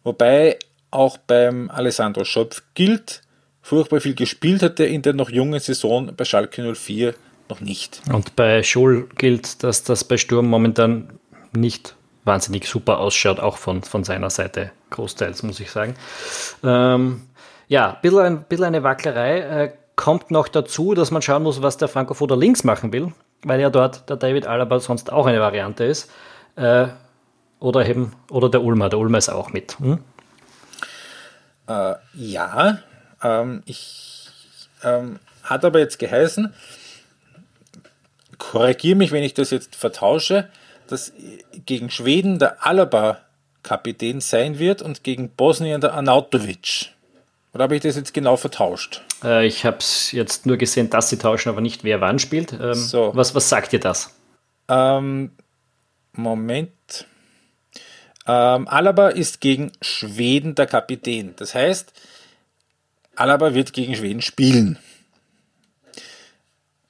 [0.03, 0.59] Wobei
[0.91, 3.23] auch beim Alessandro Schöpf gilt,
[3.63, 7.15] furchtbar viel gespielt hat er in der noch jungen Saison bei Schalke 04
[7.49, 8.03] noch nicht.
[8.13, 11.11] Und bei Schul gilt, dass das bei Sturm momentan
[11.53, 15.95] nicht wahnsinnig super ausschaut, auch von, von seiner Seite, großteils, muss ich sagen.
[16.63, 17.23] Ähm,
[17.69, 19.39] ja, ein bisschen, ein bisschen eine Wacklerei.
[19.41, 23.61] Äh, kommt noch dazu, dass man schauen muss, was der Foda links machen will, weil
[23.61, 26.11] ja dort der David Alaba sonst auch eine Variante ist.
[26.57, 26.89] Äh,
[27.59, 29.79] oder eben, oder der Ulmer, der Ulmer ist auch mit.
[29.79, 29.99] Hm?
[31.69, 32.79] Äh, ja,
[33.23, 34.29] ähm, ich
[34.83, 36.55] ähm, hat aber jetzt geheißen,
[38.39, 40.49] korrigiere mich, wenn ich das jetzt vertausche,
[40.91, 41.13] dass
[41.67, 43.19] gegen Schweden der Alaba
[43.63, 46.93] Kapitän sein wird und gegen Bosnien der Anautovic.
[47.53, 49.03] Oder habe ich das jetzt genau vertauscht?
[49.23, 52.53] Äh, ich habe es jetzt nur gesehen, dass sie tauschen, aber nicht wer wann spielt.
[52.53, 53.11] Ähm, so.
[53.15, 54.15] was, was sagt dir das?
[54.69, 55.33] Ähm,
[56.13, 57.07] Moment.
[58.27, 61.35] Ähm, Alaba ist gegen Schweden der Kapitän.
[61.37, 61.93] Das heißt,
[63.17, 64.79] Alaba wird gegen Schweden spielen.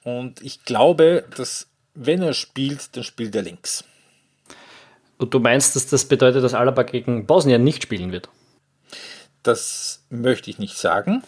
[0.03, 3.83] Und ich glaube, dass wenn er spielt, dann spielt er links.
[5.21, 8.27] Und du meinst, dass das bedeutet, dass Alaba gegen Bosnien nicht spielen wird?
[9.43, 11.21] Das möchte ich nicht sagen.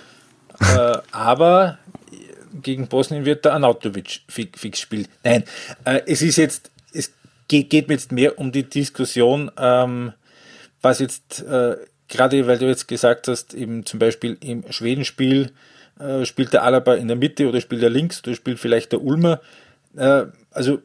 [0.60, 1.78] äh, aber
[2.62, 5.08] gegen Bosnien wird der Anautovic fix spielen.
[5.22, 5.44] Nein,
[5.84, 7.12] äh, es ist jetzt, es
[7.46, 10.14] geht, geht, mir jetzt mehr um die Diskussion, ähm,
[10.80, 11.76] was jetzt, äh,
[12.08, 15.52] gerade weil du jetzt gesagt hast, eben zum Beispiel im Schwedenspiel
[16.00, 19.02] äh, spielt der Alaba in der Mitte oder spielt er links oder spielt vielleicht der
[19.02, 19.42] Ulmer.
[19.96, 20.80] Äh, also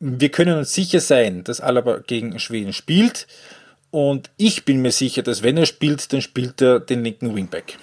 [0.00, 3.26] wir können uns sicher sein, dass Alaba gegen Schweden spielt.
[3.90, 7.78] Und ich bin mir sicher, dass wenn er spielt, dann spielt er den linken Wingback.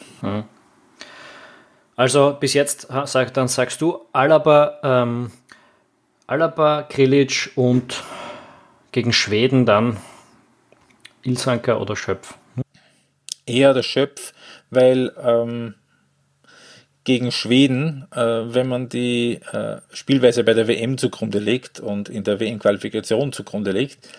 [1.96, 5.32] Also bis jetzt sag, dann sagst du Alaba, ähm,
[6.28, 8.04] Alaba, Krilic und
[8.92, 9.98] gegen Schweden dann
[11.24, 12.36] Ilsanker oder Schöpf.
[13.46, 14.34] Eher der Schöpf,
[14.70, 15.76] weil ähm,
[17.06, 22.24] gegen Schweden, äh, wenn man die äh, Spielweise bei der WM zugrunde legt und in
[22.24, 24.10] der WM-Qualifikation zugrunde legt,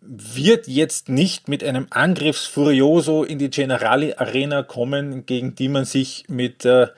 [0.00, 6.24] wird jetzt nicht mit einem Angriffsfurioso in die Generali Arena kommen, gegen die man sich
[6.28, 6.88] mit äh,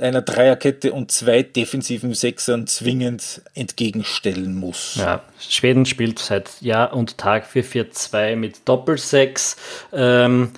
[0.00, 4.96] einer Dreierkette und zwei defensiven Sechsern zwingend entgegenstellen muss.
[4.96, 9.56] Ja, Schweden spielt seit Jahr und Tag 4-4-2 mit Doppelsechs.
[9.92, 10.52] Ähm,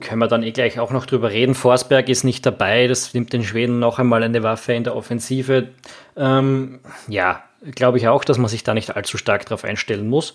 [0.00, 1.54] können wir dann eh gleich auch noch drüber reden.
[1.54, 5.68] Forsberg ist nicht dabei, das nimmt den Schweden noch einmal eine Waffe in der Offensive.
[6.16, 7.42] Ähm, ja,
[7.74, 10.34] glaube ich auch, dass man sich da nicht allzu stark darauf einstellen muss.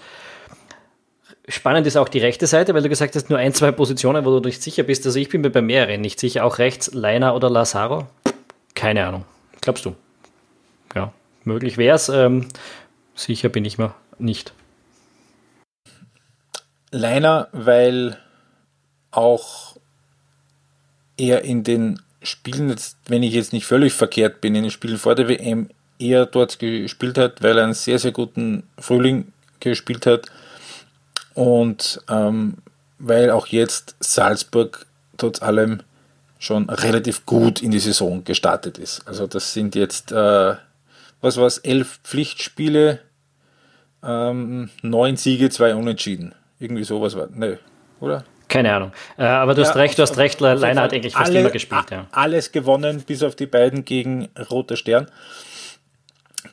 [1.48, 4.40] Spannend ist auch die rechte Seite, weil du gesagt hast, nur ein, zwei Positionen, wo
[4.40, 5.06] du nicht sicher bist.
[5.06, 6.46] Also ich bin mir bei mehreren nicht sicher.
[6.46, 8.08] Auch rechts Leiner oder Lazaro?
[8.76, 9.26] Keine Ahnung.
[9.60, 9.96] Glaubst du?
[10.96, 11.12] Ja,
[11.44, 12.08] möglich wäre es.
[12.08, 12.48] Ähm,
[13.14, 14.54] sicher bin ich mir nicht.
[16.92, 18.18] Leiner, weil
[19.16, 19.78] auch
[21.18, 22.74] eher in den Spielen,
[23.08, 26.60] wenn ich jetzt nicht völlig verkehrt bin, in den Spielen vor der WM eher dort
[26.60, 30.28] gespielt hat, weil er einen sehr, sehr guten Frühling gespielt hat
[31.34, 32.58] und ähm,
[33.00, 34.86] weil auch jetzt Salzburg
[35.18, 35.82] trotz allem
[36.40, 39.08] schon relativ gut in die Saison gestartet ist.
[39.08, 40.56] Also das sind jetzt, äh,
[41.22, 43.00] was war es, elf Pflichtspiele,
[44.04, 46.36] ähm, neun Siege, zwei Unentschieden.
[46.60, 47.60] Irgendwie sowas war, ne,
[48.00, 48.26] oder?
[48.54, 48.92] Keine Ahnung.
[49.18, 51.90] Äh, aber du hast recht, du hast recht, Leiner hat eigentlich fast alle, immer gespielt.
[51.90, 52.06] Ja.
[52.12, 55.08] Alles gewonnen, bis auf die beiden gegen Roter Stern.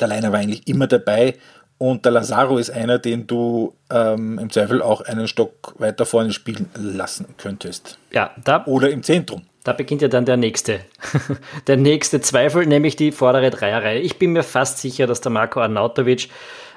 [0.00, 1.34] Der Leiner war eigentlich immer dabei
[1.76, 6.32] und der Lazaro ist einer, den du ähm, im Zweifel auch einen Stock weiter vorne
[6.32, 7.98] spielen lassen könntest.
[8.12, 9.42] Ja, da, Oder im Zentrum.
[9.64, 10.80] Da beginnt ja dann der nächste,
[11.66, 13.98] der nächste Zweifel, nämlich die vordere Dreierreihe.
[14.00, 16.30] Ich bin mir fast sicher, dass der Marco Arnautovic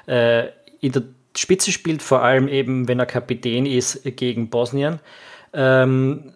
[0.06, 0.48] äh,
[0.82, 1.02] in der
[1.36, 5.00] Spitze spielt, vor allem eben, wenn er Kapitän ist gegen Bosnien.
[5.52, 6.32] Ähm,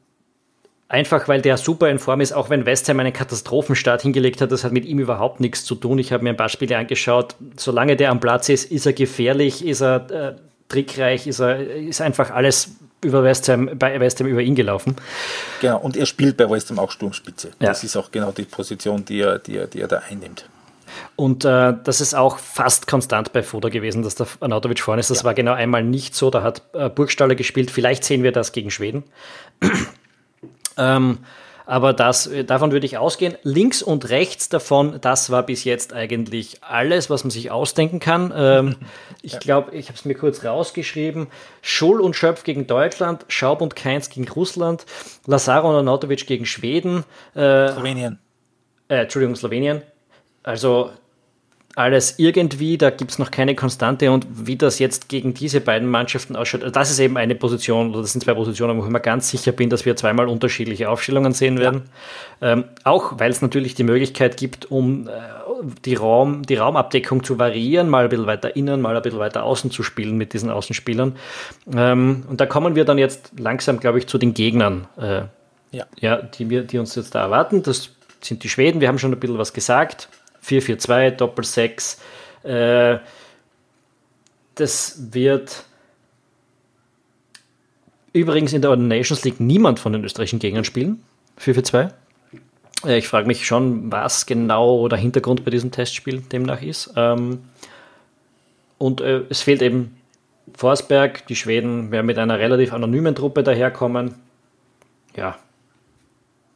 [0.88, 4.50] einfach weil der super in Form ist, auch wenn West Ham einen Katastrophenstart hingelegt hat,
[4.50, 5.98] das hat mit ihm überhaupt nichts zu tun.
[5.98, 7.36] Ich habe mir ein paar Spiele angeschaut.
[7.56, 10.34] Solange der am Platz ist, ist er gefährlich, ist er äh,
[10.68, 12.70] trickreich, ist er ist einfach alles
[13.04, 14.96] über West Ham, bei West Ham über ihn gelaufen.
[15.60, 17.48] Genau, und er spielt bei West Ham auch Sturmspitze.
[17.60, 17.68] Ja.
[17.68, 20.48] Das ist auch genau die Position, die er, die er, die er da einnimmt.
[21.18, 25.10] Und äh, das ist auch fast konstant bei Foda gewesen, dass der Anatovic vorne ist.
[25.10, 25.24] Das ja.
[25.24, 26.30] war genau einmal nicht so.
[26.30, 27.72] Da hat äh, Burgstaller gespielt.
[27.72, 29.02] Vielleicht sehen wir das gegen Schweden.
[30.78, 31.18] ähm,
[31.66, 33.34] aber das, äh, davon würde ich ausgehen.
[33.42, 38.32] Links und rechts davon, das war bis jetzt eigentlich alles, was man sich ausdenken kann.
[38.32, 38.76] Ähm,
[39.22, 41.26] ich glaube, ich habe es mir kurz rausgeschrieben.
[41.62, 44.86] Schull und Schöpf gegen Deutschland, Schaub und Keins gegen Russland,
[45.26, 47.02] Lazaro und Anatovic gegen Schweden.
[47.34, 48.20] Äh, Slowenien.
[48.86, 49.82] Äh, Entschuldigung, Slowenien.
[50.44, 50.92] Also
[51.78, 55.88] alles irgendwie, da gibt es noch keine Konstante und wie das jetzt gegen diese beiden
[55.88, 59.00] Mannschaften ausschaut, das ist eben eine Position oder das sind zwei Positionen, wo ich mir
[59.00, 61.84] ganz sicher bin, dass wir zweimal unterschiedliche Aufstellungen sehen werden.
[62.40, 62.52] Ja.
[62.52, 65.12] Ähm, auch weil es natürlich die Möglichkeit gibt, um äh,
[65.84, 69.44] die, Raum, die Raumabdeckung zu variieren, mal ein bisschen weiter innen, mal ein bisschen weiter
[69.44, 71.16] außen zu spielen mit diesen Außenspielern.
[71.74, 75.22] Ähm, und da kommen wir dann jetzt langsam, glaube ich, zu den Gegnern, äh,
[75.70, 75.84] ja.
[76.00, 77.62] Ja, die, wir, die uns jetzt da erwarten.
[77.62, 80.08] Das sind die Schweden, wir haben schon ein bisschen was gesagt
[80.48, 81.98] 4-4-2, Doppel-6.
[82.44, 82.98] Äh,
[84.54, 85.64] das wird
[88.12, 91.02] übrigens in der Nations League niemand von den österreichischen Gegnern spielen.
[91.40, 91.92] 4-4-2.
[92.84, 96.92] Äh, ich frage mich schon, was genau der Hintergrund bei diesem Testspiel demnach ist.
[96.96, 97.44] Ähm,
[98.78, 99.96] und äh, es fehlt eben
[100.56, 101.26] Forsberg.
[101.26, 104.14] Die Schweden werden mit einer relativ anonymen Truppe daherkommen.
[105.16, 105.38] Ja.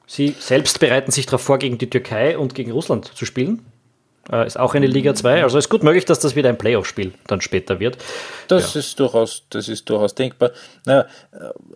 [0.07, 3.65] Sie selbst bereiten sich darauf vor, gegen die Türkei und gegen Russland zu spielen.
[4.31, 5.43] Äh, ist auch eine Liga 2.
[5.43, 7.99] Also ist gut möglich, dass das wieder ein Playoff-Spiel dann später wird.
[8.49, 8.81] Das, ja.
[8.81, 10.51] ist durchaus, das ist durchaus denkbar.
[10.85, 11.07] Naja,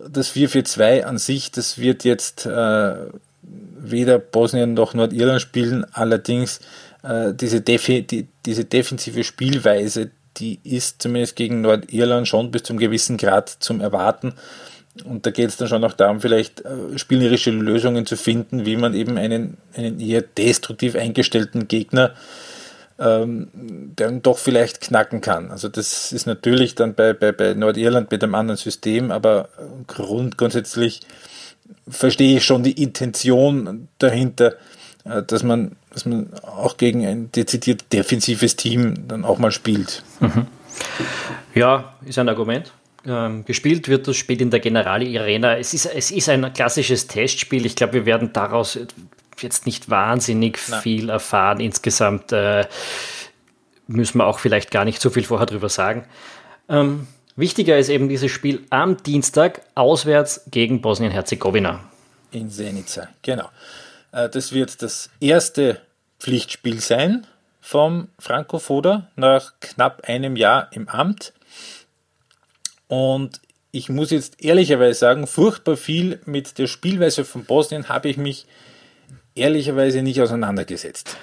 [0.09, 2.95] das 4-4-2 an sich, das wird jetzt äh,
[3.41, 5.85] weder Bosnien noch Nordirland spielen.
[5.93, 6.61] Allerdings
[7.03, 12.77] äh, diese, Defi die, diese defensive Spielweise, die ist zumindest gegen Nordirland schon bis zum
[12.77, 14.33] gewissen Grad zum Erwarten.
[15.03, 18.77] Und da geht es dann schon auch darum, vielleicht äh, spielerische Lösungen zu finden, wie
[18.77, 22.13] man eben einen, einen eher destruktiv eingestellten Gegner
[22.99, 23.49] ähm,
[23.95, 25.51] dann doch vielleicht knacken kann.
[25.51, 29.49] Also das ist natürlich dann bei, bei, bei Nordirland mit einem anderen System, aber
[29.87, 31.01] grund, grundsätzlich
[31.87, 34.53] verstehe ich schon die Intention dahinter,
[35.05, 40.03] äh, dass man, dass man auch gegen ein dezidiert defensives Team dann auch mal spielt.
[40.19, 40.47] Mhm.
[41.53, 42.71] Ja, ist ein Argument.
[43.05, 45.57] Ähm, gespielt wird das Spiel in der Generali Arena.
[45.57, 47.65] Es ist, es ist ein klassisches Testspiel.
[47.65, 48.77] Ich glaube, wir werden daraus
[49.41, 50.81] jetzt nicht wahnsinnig Nein.
[50.81, 51.59] viel erfahren.
[51.59, 52.65] Insgesamt äh,
[53.87, 56.05] müssen wir auch vielleicht gar nicht so viel vorher drüber sagen.
[56.69, 61.83] Ähm, wichtiger ist eben dieses Spiel am Dienstag auswärts gegen Bosnien-Herzegowina.
[62.31, 63.49] In Senica, genau.
[64.11, 65.81] Äh, das wird das erste
[66.19, 67.25] Pflichtspiel sein
[67.61, 71.33] vom Franco Foda nach knapp einem Jahr im Amt.
[72.87, 78.17] Und ich muss jetzt ehrlicherweise sagen, furchtbar viel mit der Spielweise von Bosnien habe ich
[78.17, 78.45] mich
[79.35, 81.17] ehrlicherweise nicht auseinandergesetzt.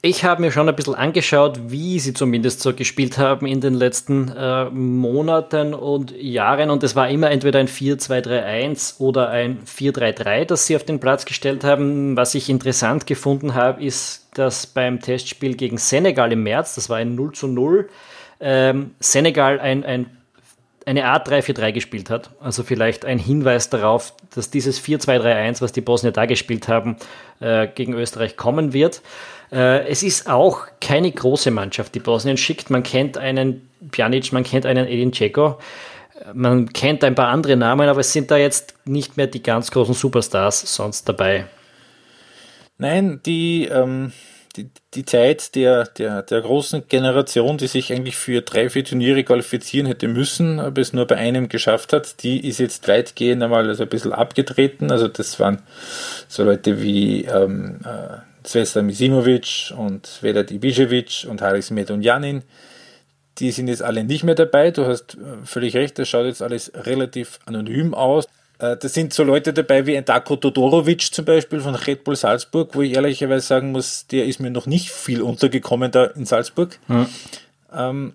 [0.00, 3.74] Ich habe mir schon ein bisschen angeschaut, wie sie zumindest so gespielt haben in den
[3.74, 6.70] letzten äh, Monaten und Jahren.
[6.70, 11.24] Und es war immer entweder ein 4-2-3-1 oder ein 4-3-3, das sie auf den Platz
[11.24, 12.16] gestellt haben.
[12.16, 16.98] Was ich interessant gefunden habe, ist, dass beim Testspiel gegen Senegal im März, das war
[16.98, 17.88] ein 0 0,
[18.38, 20.17] ähm, Senegal ein, ein
[20.88, 22.30] eine Art 3-4-3 gespielt hat.
[22.40, 26.96] Also vielleicht ein Hinweis darauf, dass dieses 4-2-3-1, was die Bosnier da gespielt haben,
[27.40, 29.02] äh, gegen Österreich kommen wird.
[29.52, 32.70] Äh, es ist auch keine große Mannschaft, die Bosnien schickt.
[32.70, 35.58] Man kennt einen Pjanic, man kennt einen Edin Dzeko.
[36.32, 39.70] Man kennt ein paar andere Namen, aber es sind da jetzt nicht mehr die ganz
[39.70, 41.44] großen Superstars sonst dabei.
[42.78, 44.12] Nein, die, ähm,
[44.56, 49.24] die, die Zeit der, der, der großen Generation, die sich eigentlich für drei, vier Turniere
[49.24, 53.68] qualifizieren hätte müssen, aber es nur bei einem geschafft hat, die ist jetzt weitgehend einmal
[53.68, 54.90] also ein bisschen abgetreten.
[54.90, 55.62] Also das waren
[56.28, 62.42] so Leute wie ähm, äh, Zvesta Misimovic und Vedat Ibišević und Haris Medunjanin.
[63.38, 64.70] Die sind jetzt alle nicht mehr dabei.
[64.70, 68.26] Du hast äh, völlig recht, das schaut jetzt alles relativ anonym aus.
[68.58, 72.16] Äh, da sind so Leute dabei wie ein Darko Todorovic zum Beispiel von Red Bull
[72.16, 76.26] Salzburg, wo ich ehrlicherweise sagen muss, der ist mir noch nicht viel untergekommen da in
[76.26, 76.78] Salzburg.
[76.88, 77.06] Mhm.
[77.72, 78.12] Ähm,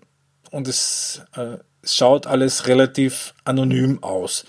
[0.52, 4.46] und es, äh, schaut alles relativ anonym aus.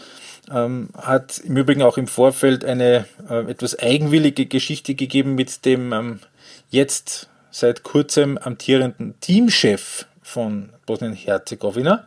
[0.53, 5.93] Ähm, hat im Übrigen auch im Vorfeld eine äh, etwas eigenwillige Geschichte gegeben mit dem
[5.93, 6.21] ähm,
[6.69, 12.07] jetzt seit kurzem amtierenden Teamchef von Bosnien-Herzegowina,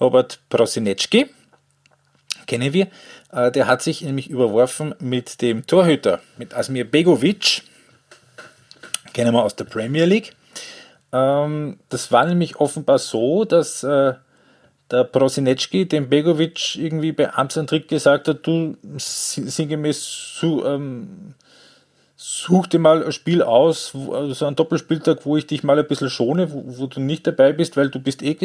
[0.00, 1.26] Robert Prosinecki,
[2.46, 2.88] kennen wir,
[3.32, 7.62] äh, der hat sich nämlich überworfen mit dem Torhüter, mit Asmir Begovic,
[9.12, 10.34] kennen wir aus der Premier League.
[11.12, 14.14] Ähm, das war nämlich offenbar so, dass äh,
[14.90, 20.04] der Prosinecki dem Begovic irgendwie bei Amtsantritt gesagt hat, du sinngemäß
[20.38, 21.34] su, ähm,
[22.16, 25.86] such dir mal ein Spiel aus, wo, also ein Doppelspieltag, wo ich dich mal ein
[25.86, 28.36] bisschen schone, wo, wo du nicht dabei bist, weil du bist eh,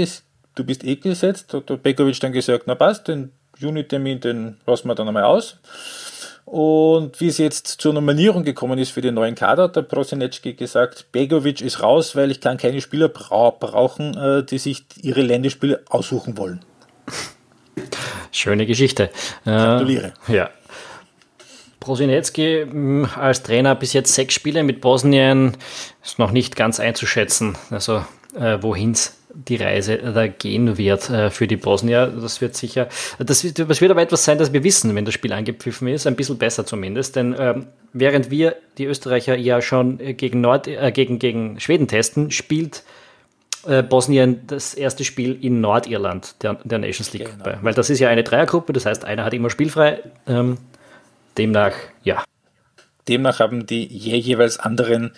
[0.55, 1.53] du bist eh gesetzt.
[1.53, 3.31] Hat der Begovic dann gesagt, na passt, den
[3.61, 5.57] Juni-Termin, den lassen wir dann einmal aus.
[6.45, 10.53] Und wie es jetzt zur Nominierung gekommen ist für den neuen Kader, hat der Prosinecki
[10.53, 15.21] gesagt, Begovic ist raus, weil ich kann keine Spieler bra brauchen, äh, die sich ihre
[15.21, 16.59] Länderspiele aussuchen wollen.
[18.31, 19.09] Schöne Geschichte.
[19.45, 20.13] Gratuliere.
[20.27, 20.49] Äh, ja.
[21.79, 25.57] Prosinecki hm, als Trainer bis jetzt sechs Spiele mit Bosnien
[26.03, 28.05] ist noch nicht ganz einzuschätzen, also
[28.35, 32.07] äh, wohin es die Reise da gehen wird äh, für die Bosnier.
[32.07, 32.87] Das wird sicher,
[33.19, 36.07] das wird, das wird aber etwas sein, das wir wissen, wenn das Spiel angepfiffen ist,
[36.07, 40.91] ein bisschen besser zumindest, denn ähm, während wir, die Österreicher, ja schon gegen, Nord, äh,
[40.91, 42.83] gegen, gegen Schweden testen, spielt
[43.65, 47.29] äh, Bosnien das erste Spiel in Nordirland der, der Nations League.
[47.43, 47.57] Genau.
[47.61, 49.99] Weil das ist ja eine Dreiergruppe, das heißt, einer hat immer spielfrei.
[50.27, 50.57] Ähm,
[51.37, 51.73] demnach,
[52.03, 52.23] ja.
[53.07, 55.11] Demnach haben die je jeweils anderen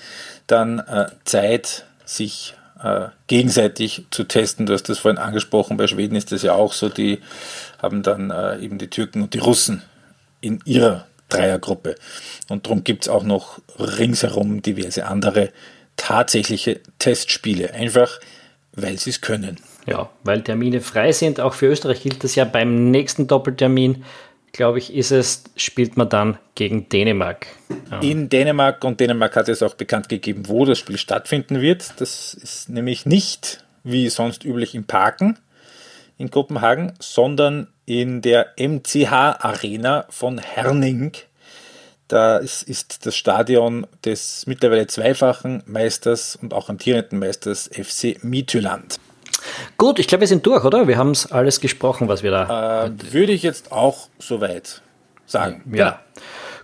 [0.48, 4.66] dann äh, Zeit, sich äh, gegenseitig zu testen.
[4.66, 7.20] Du hast das vorhin angesprochen, bei Schweden ist das ja auch so, die
[7.82, 9.82] haben dann äh, eben die Türken und die Russen
[10.42, 11.96] in ihrer Dreiergruppe.
[12.50, 15.50] Und darum gibt es auch noch ringsherum diverse andere
[15.96, 18.20] tatsächliche Testspiele, einfach
[18.76, 19.58] weil sie es können.
[19.86, 21.40] Ja, weil Termine frei sind.
[21.40, 24.04] Auch für Österreich gilt das ja beim nächsten Doppeltermin
[24.54, 27.48] glaube ich, ist es, spielt man dann gegen Dänemark.
[28.02, 31.94] In Dänemark und Dänemark hat es auch bekannt gegeben, wo das Spiel stattfinden wird.
[31.98, 35.40] Das ist nämlich nicht wie sonst üblich im Parken
[36.18, 41.14] in Kopenhagen, sondern in der MCH Arena von Herning.
[42.08, 49.00] Da ist, das Stadion des mittlerweile zweifachen Meisters und auch amtierenden Meisters FC Midtjylland.
[49.78, 50.88] Gut, ich glaube, wir sind durch, oder?
[50.88, 52.86] Wir haben es alles gesprochen, was wir da.
[52.86, 54.82] Äh, würde ich jetzt auch soweit
[55.26, 55.64] sagen.
[55.72, 55.78] Ja.
[55.78, 56.00] ja.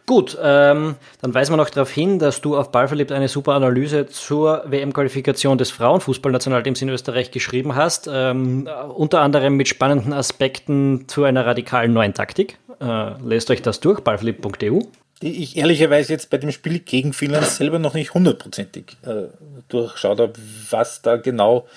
[0.10, 4.08] Gut, ähm, dann weisen wir noch darauf hin, dass du auf Ballverliebt eine super Analyse
[4.08, 8.10] zur WM-Qualifikation des Frauenfußballnationalteams in Österreich geschrieben hast.
[8.12, 12.58] Ähm, unter anderem mit spannenden Aspekten zu einer radikalen neuen Taktik.
[12.82, 14.80] Äh, lest euch das durch, ballverliebt.eu.
[15.22, 19.26] Die ich ehrlicherweise jetzt bei dem Spiel gegen Finnland selber noch nicht hundertprozentig äh,
[19.68, 20.34] durchschaut habe,
[20.72, 21.68] was da genau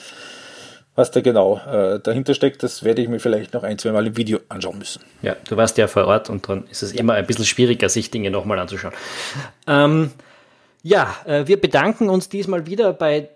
[0.95, 4.07] was da genau äh, dahinter steckt, das werde ich mir vielleicht noch ein, zwei Mal
[4.07, 5.03] im Video anschauen müssen.
[5.23, 8.11] Ja, du warst ja vor Ort und dann ist es immer ein bisschen schwieriger, sich
[8.11, 8.95] Dinge nochmal anzuschauen.
[9.67, 10.11] Ähm,
[10.85, 13.29] ja, äh, wir bedanken uns diesmal wieder bei,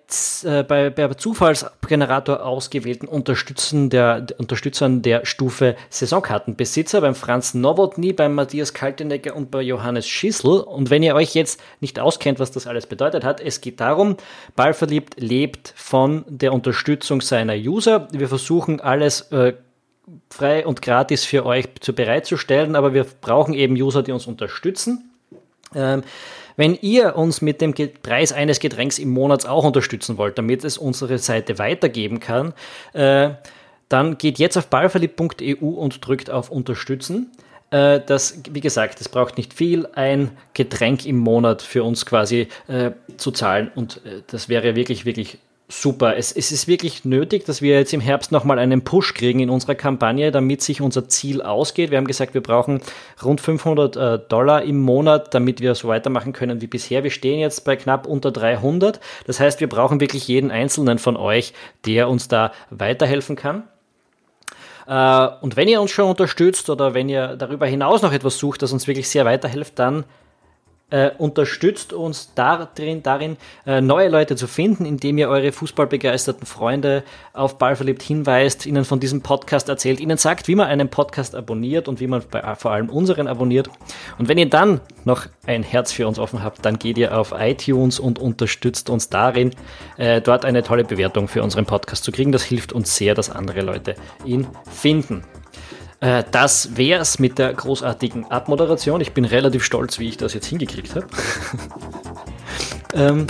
[0.42, 8.34] äh, bei, bei Zufallsgenerator ausgewählten Unterstützern der, Unterstützern der Stufe Saisonkartenbesitzer, beim Franz Nowotny, beim
[8.34, 10.58] Matthias Kaltenegger und bei Johannes Schissel.
[10.58, 14.16] Und wenn ihr euch jetzt nicht auskennt, was das alles bedeutet hat, es geht darum,
[14.56, 18.08] Ballverliebt lebt von der Unterstützung seiner User.
[18.10, 19.52] Wir versuchen alles äh,
[20.30, 25.12] frei und gratis für euch zu bereitzustellen, aber wir brauchen eben User, die uns unterstützen.
[25.74, 26.02] Ähm,
[26.56, 30.78] wenn ihr uns mit dem Preis eines Getränks im Monat auch unterstützen wollt, damit es
[30.78, 32.54] unsere Seite weitergeben kann,
[32.92, 33.30] äh,
[33.88, 37.30] dann geht jetzt auf ballverliebt.eu und drückt auf Unterstützen.
[37.70, 42.48] Äh, das, wie gesagt, es braucht nicht viel, ein Getränk im Monat für uns quasi
[42.68, 45.38] äh, zu zahlen und äh, das wäre wirklich, wirklich
[45.68, 46.16] super.
[46.16, 49.50] Es, es, ist wirklich nötig, dass wir jetzt im Herbst nochmal einen Push kriegen in
[49.50, 51.90] unserer Kampagne, damit sich unser Ziel ausgeht.
[51.90, 52.80] Wir haben gesagt, wir brauchen
[53.24, 57.02] rund 500 äh, Dollar im Monat, damit wir so weitermachen können wie bisher.
[57.02, 59.00] Wir stehen jetzt bei knapp unter 300.
[59.26, 61.52] Das heißt, wir brauchen wirklich jeden einzelnen von euch,
[61.84, 63.64] der uns da weiterhelfen kann.
[64.86, 68.62] Äh, und wenn ihr uns schon unterstützt oder wenn ihr darüber hinaus noch etwas sucht,
[68.62, 70.04] das uns wirklich sehr weiterhilft, dann
[70.90, 77.02] äh, unterstützt uns darin, darin äh, neue Leute zu finden, indem ihr eure fußballbegeisterten Freunde
[77.32, 81.88] auf Ballverliebt hinweist, ihnen von diesem Podcast erzählt, ihnen sagt, wie man einen Podcast abonniert
[81.88, 83.68] und wie man bei, vor allem unseren abonniert.
[84.18, 87.34] Und wenn ihr dann noch ein Herz für uns offen habt, dann geht ihr auf
[87.36, 89.50] iTunes und unterstützt uns darin,
[89.96, 92.30] äh, dort eine tolle Bewertung für unseren Podcast zu kriegen.
[92.30, 95.24] Das hilft uns sehr, dass andere Leute ihn finden.
[96.06, 99.00] Äh, das wäre es mit der großartigen Abmoderation.
[99.00, 101.06] Ich bin relativ stolz, wie ich das jetzt hingekriegt habe.
[102.94, 103.26] ähm,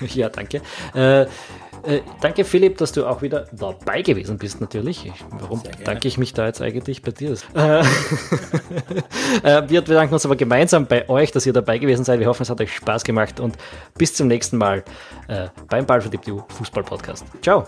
[0.14, 0.62] ja, danke.
[0.94, 5.06] Äh, äh, danke Philipp, dass du auch wieder dabei gewesen bist natürlich.
[5.06, 7.36] Ich, warum danke ich mich da jetzt eigentlich bei dir?
[7.54, 7.80] Äh,
[9.42, 12.20] äh, wir bedanken uns aber gemeinsam bei euch, dass ihr dabei gewesen seid.
[12.20, 13.56] Wir hoffen, es hat euch Spaß gemacht und
[13.98, 14.84] bis zum nächsten Mal
[15.26, 17.24] äh, beim Ballverdieb Fußball Podcast.
[17.42, 17.66] Ciao.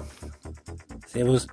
[1.07, 1.49] Servus.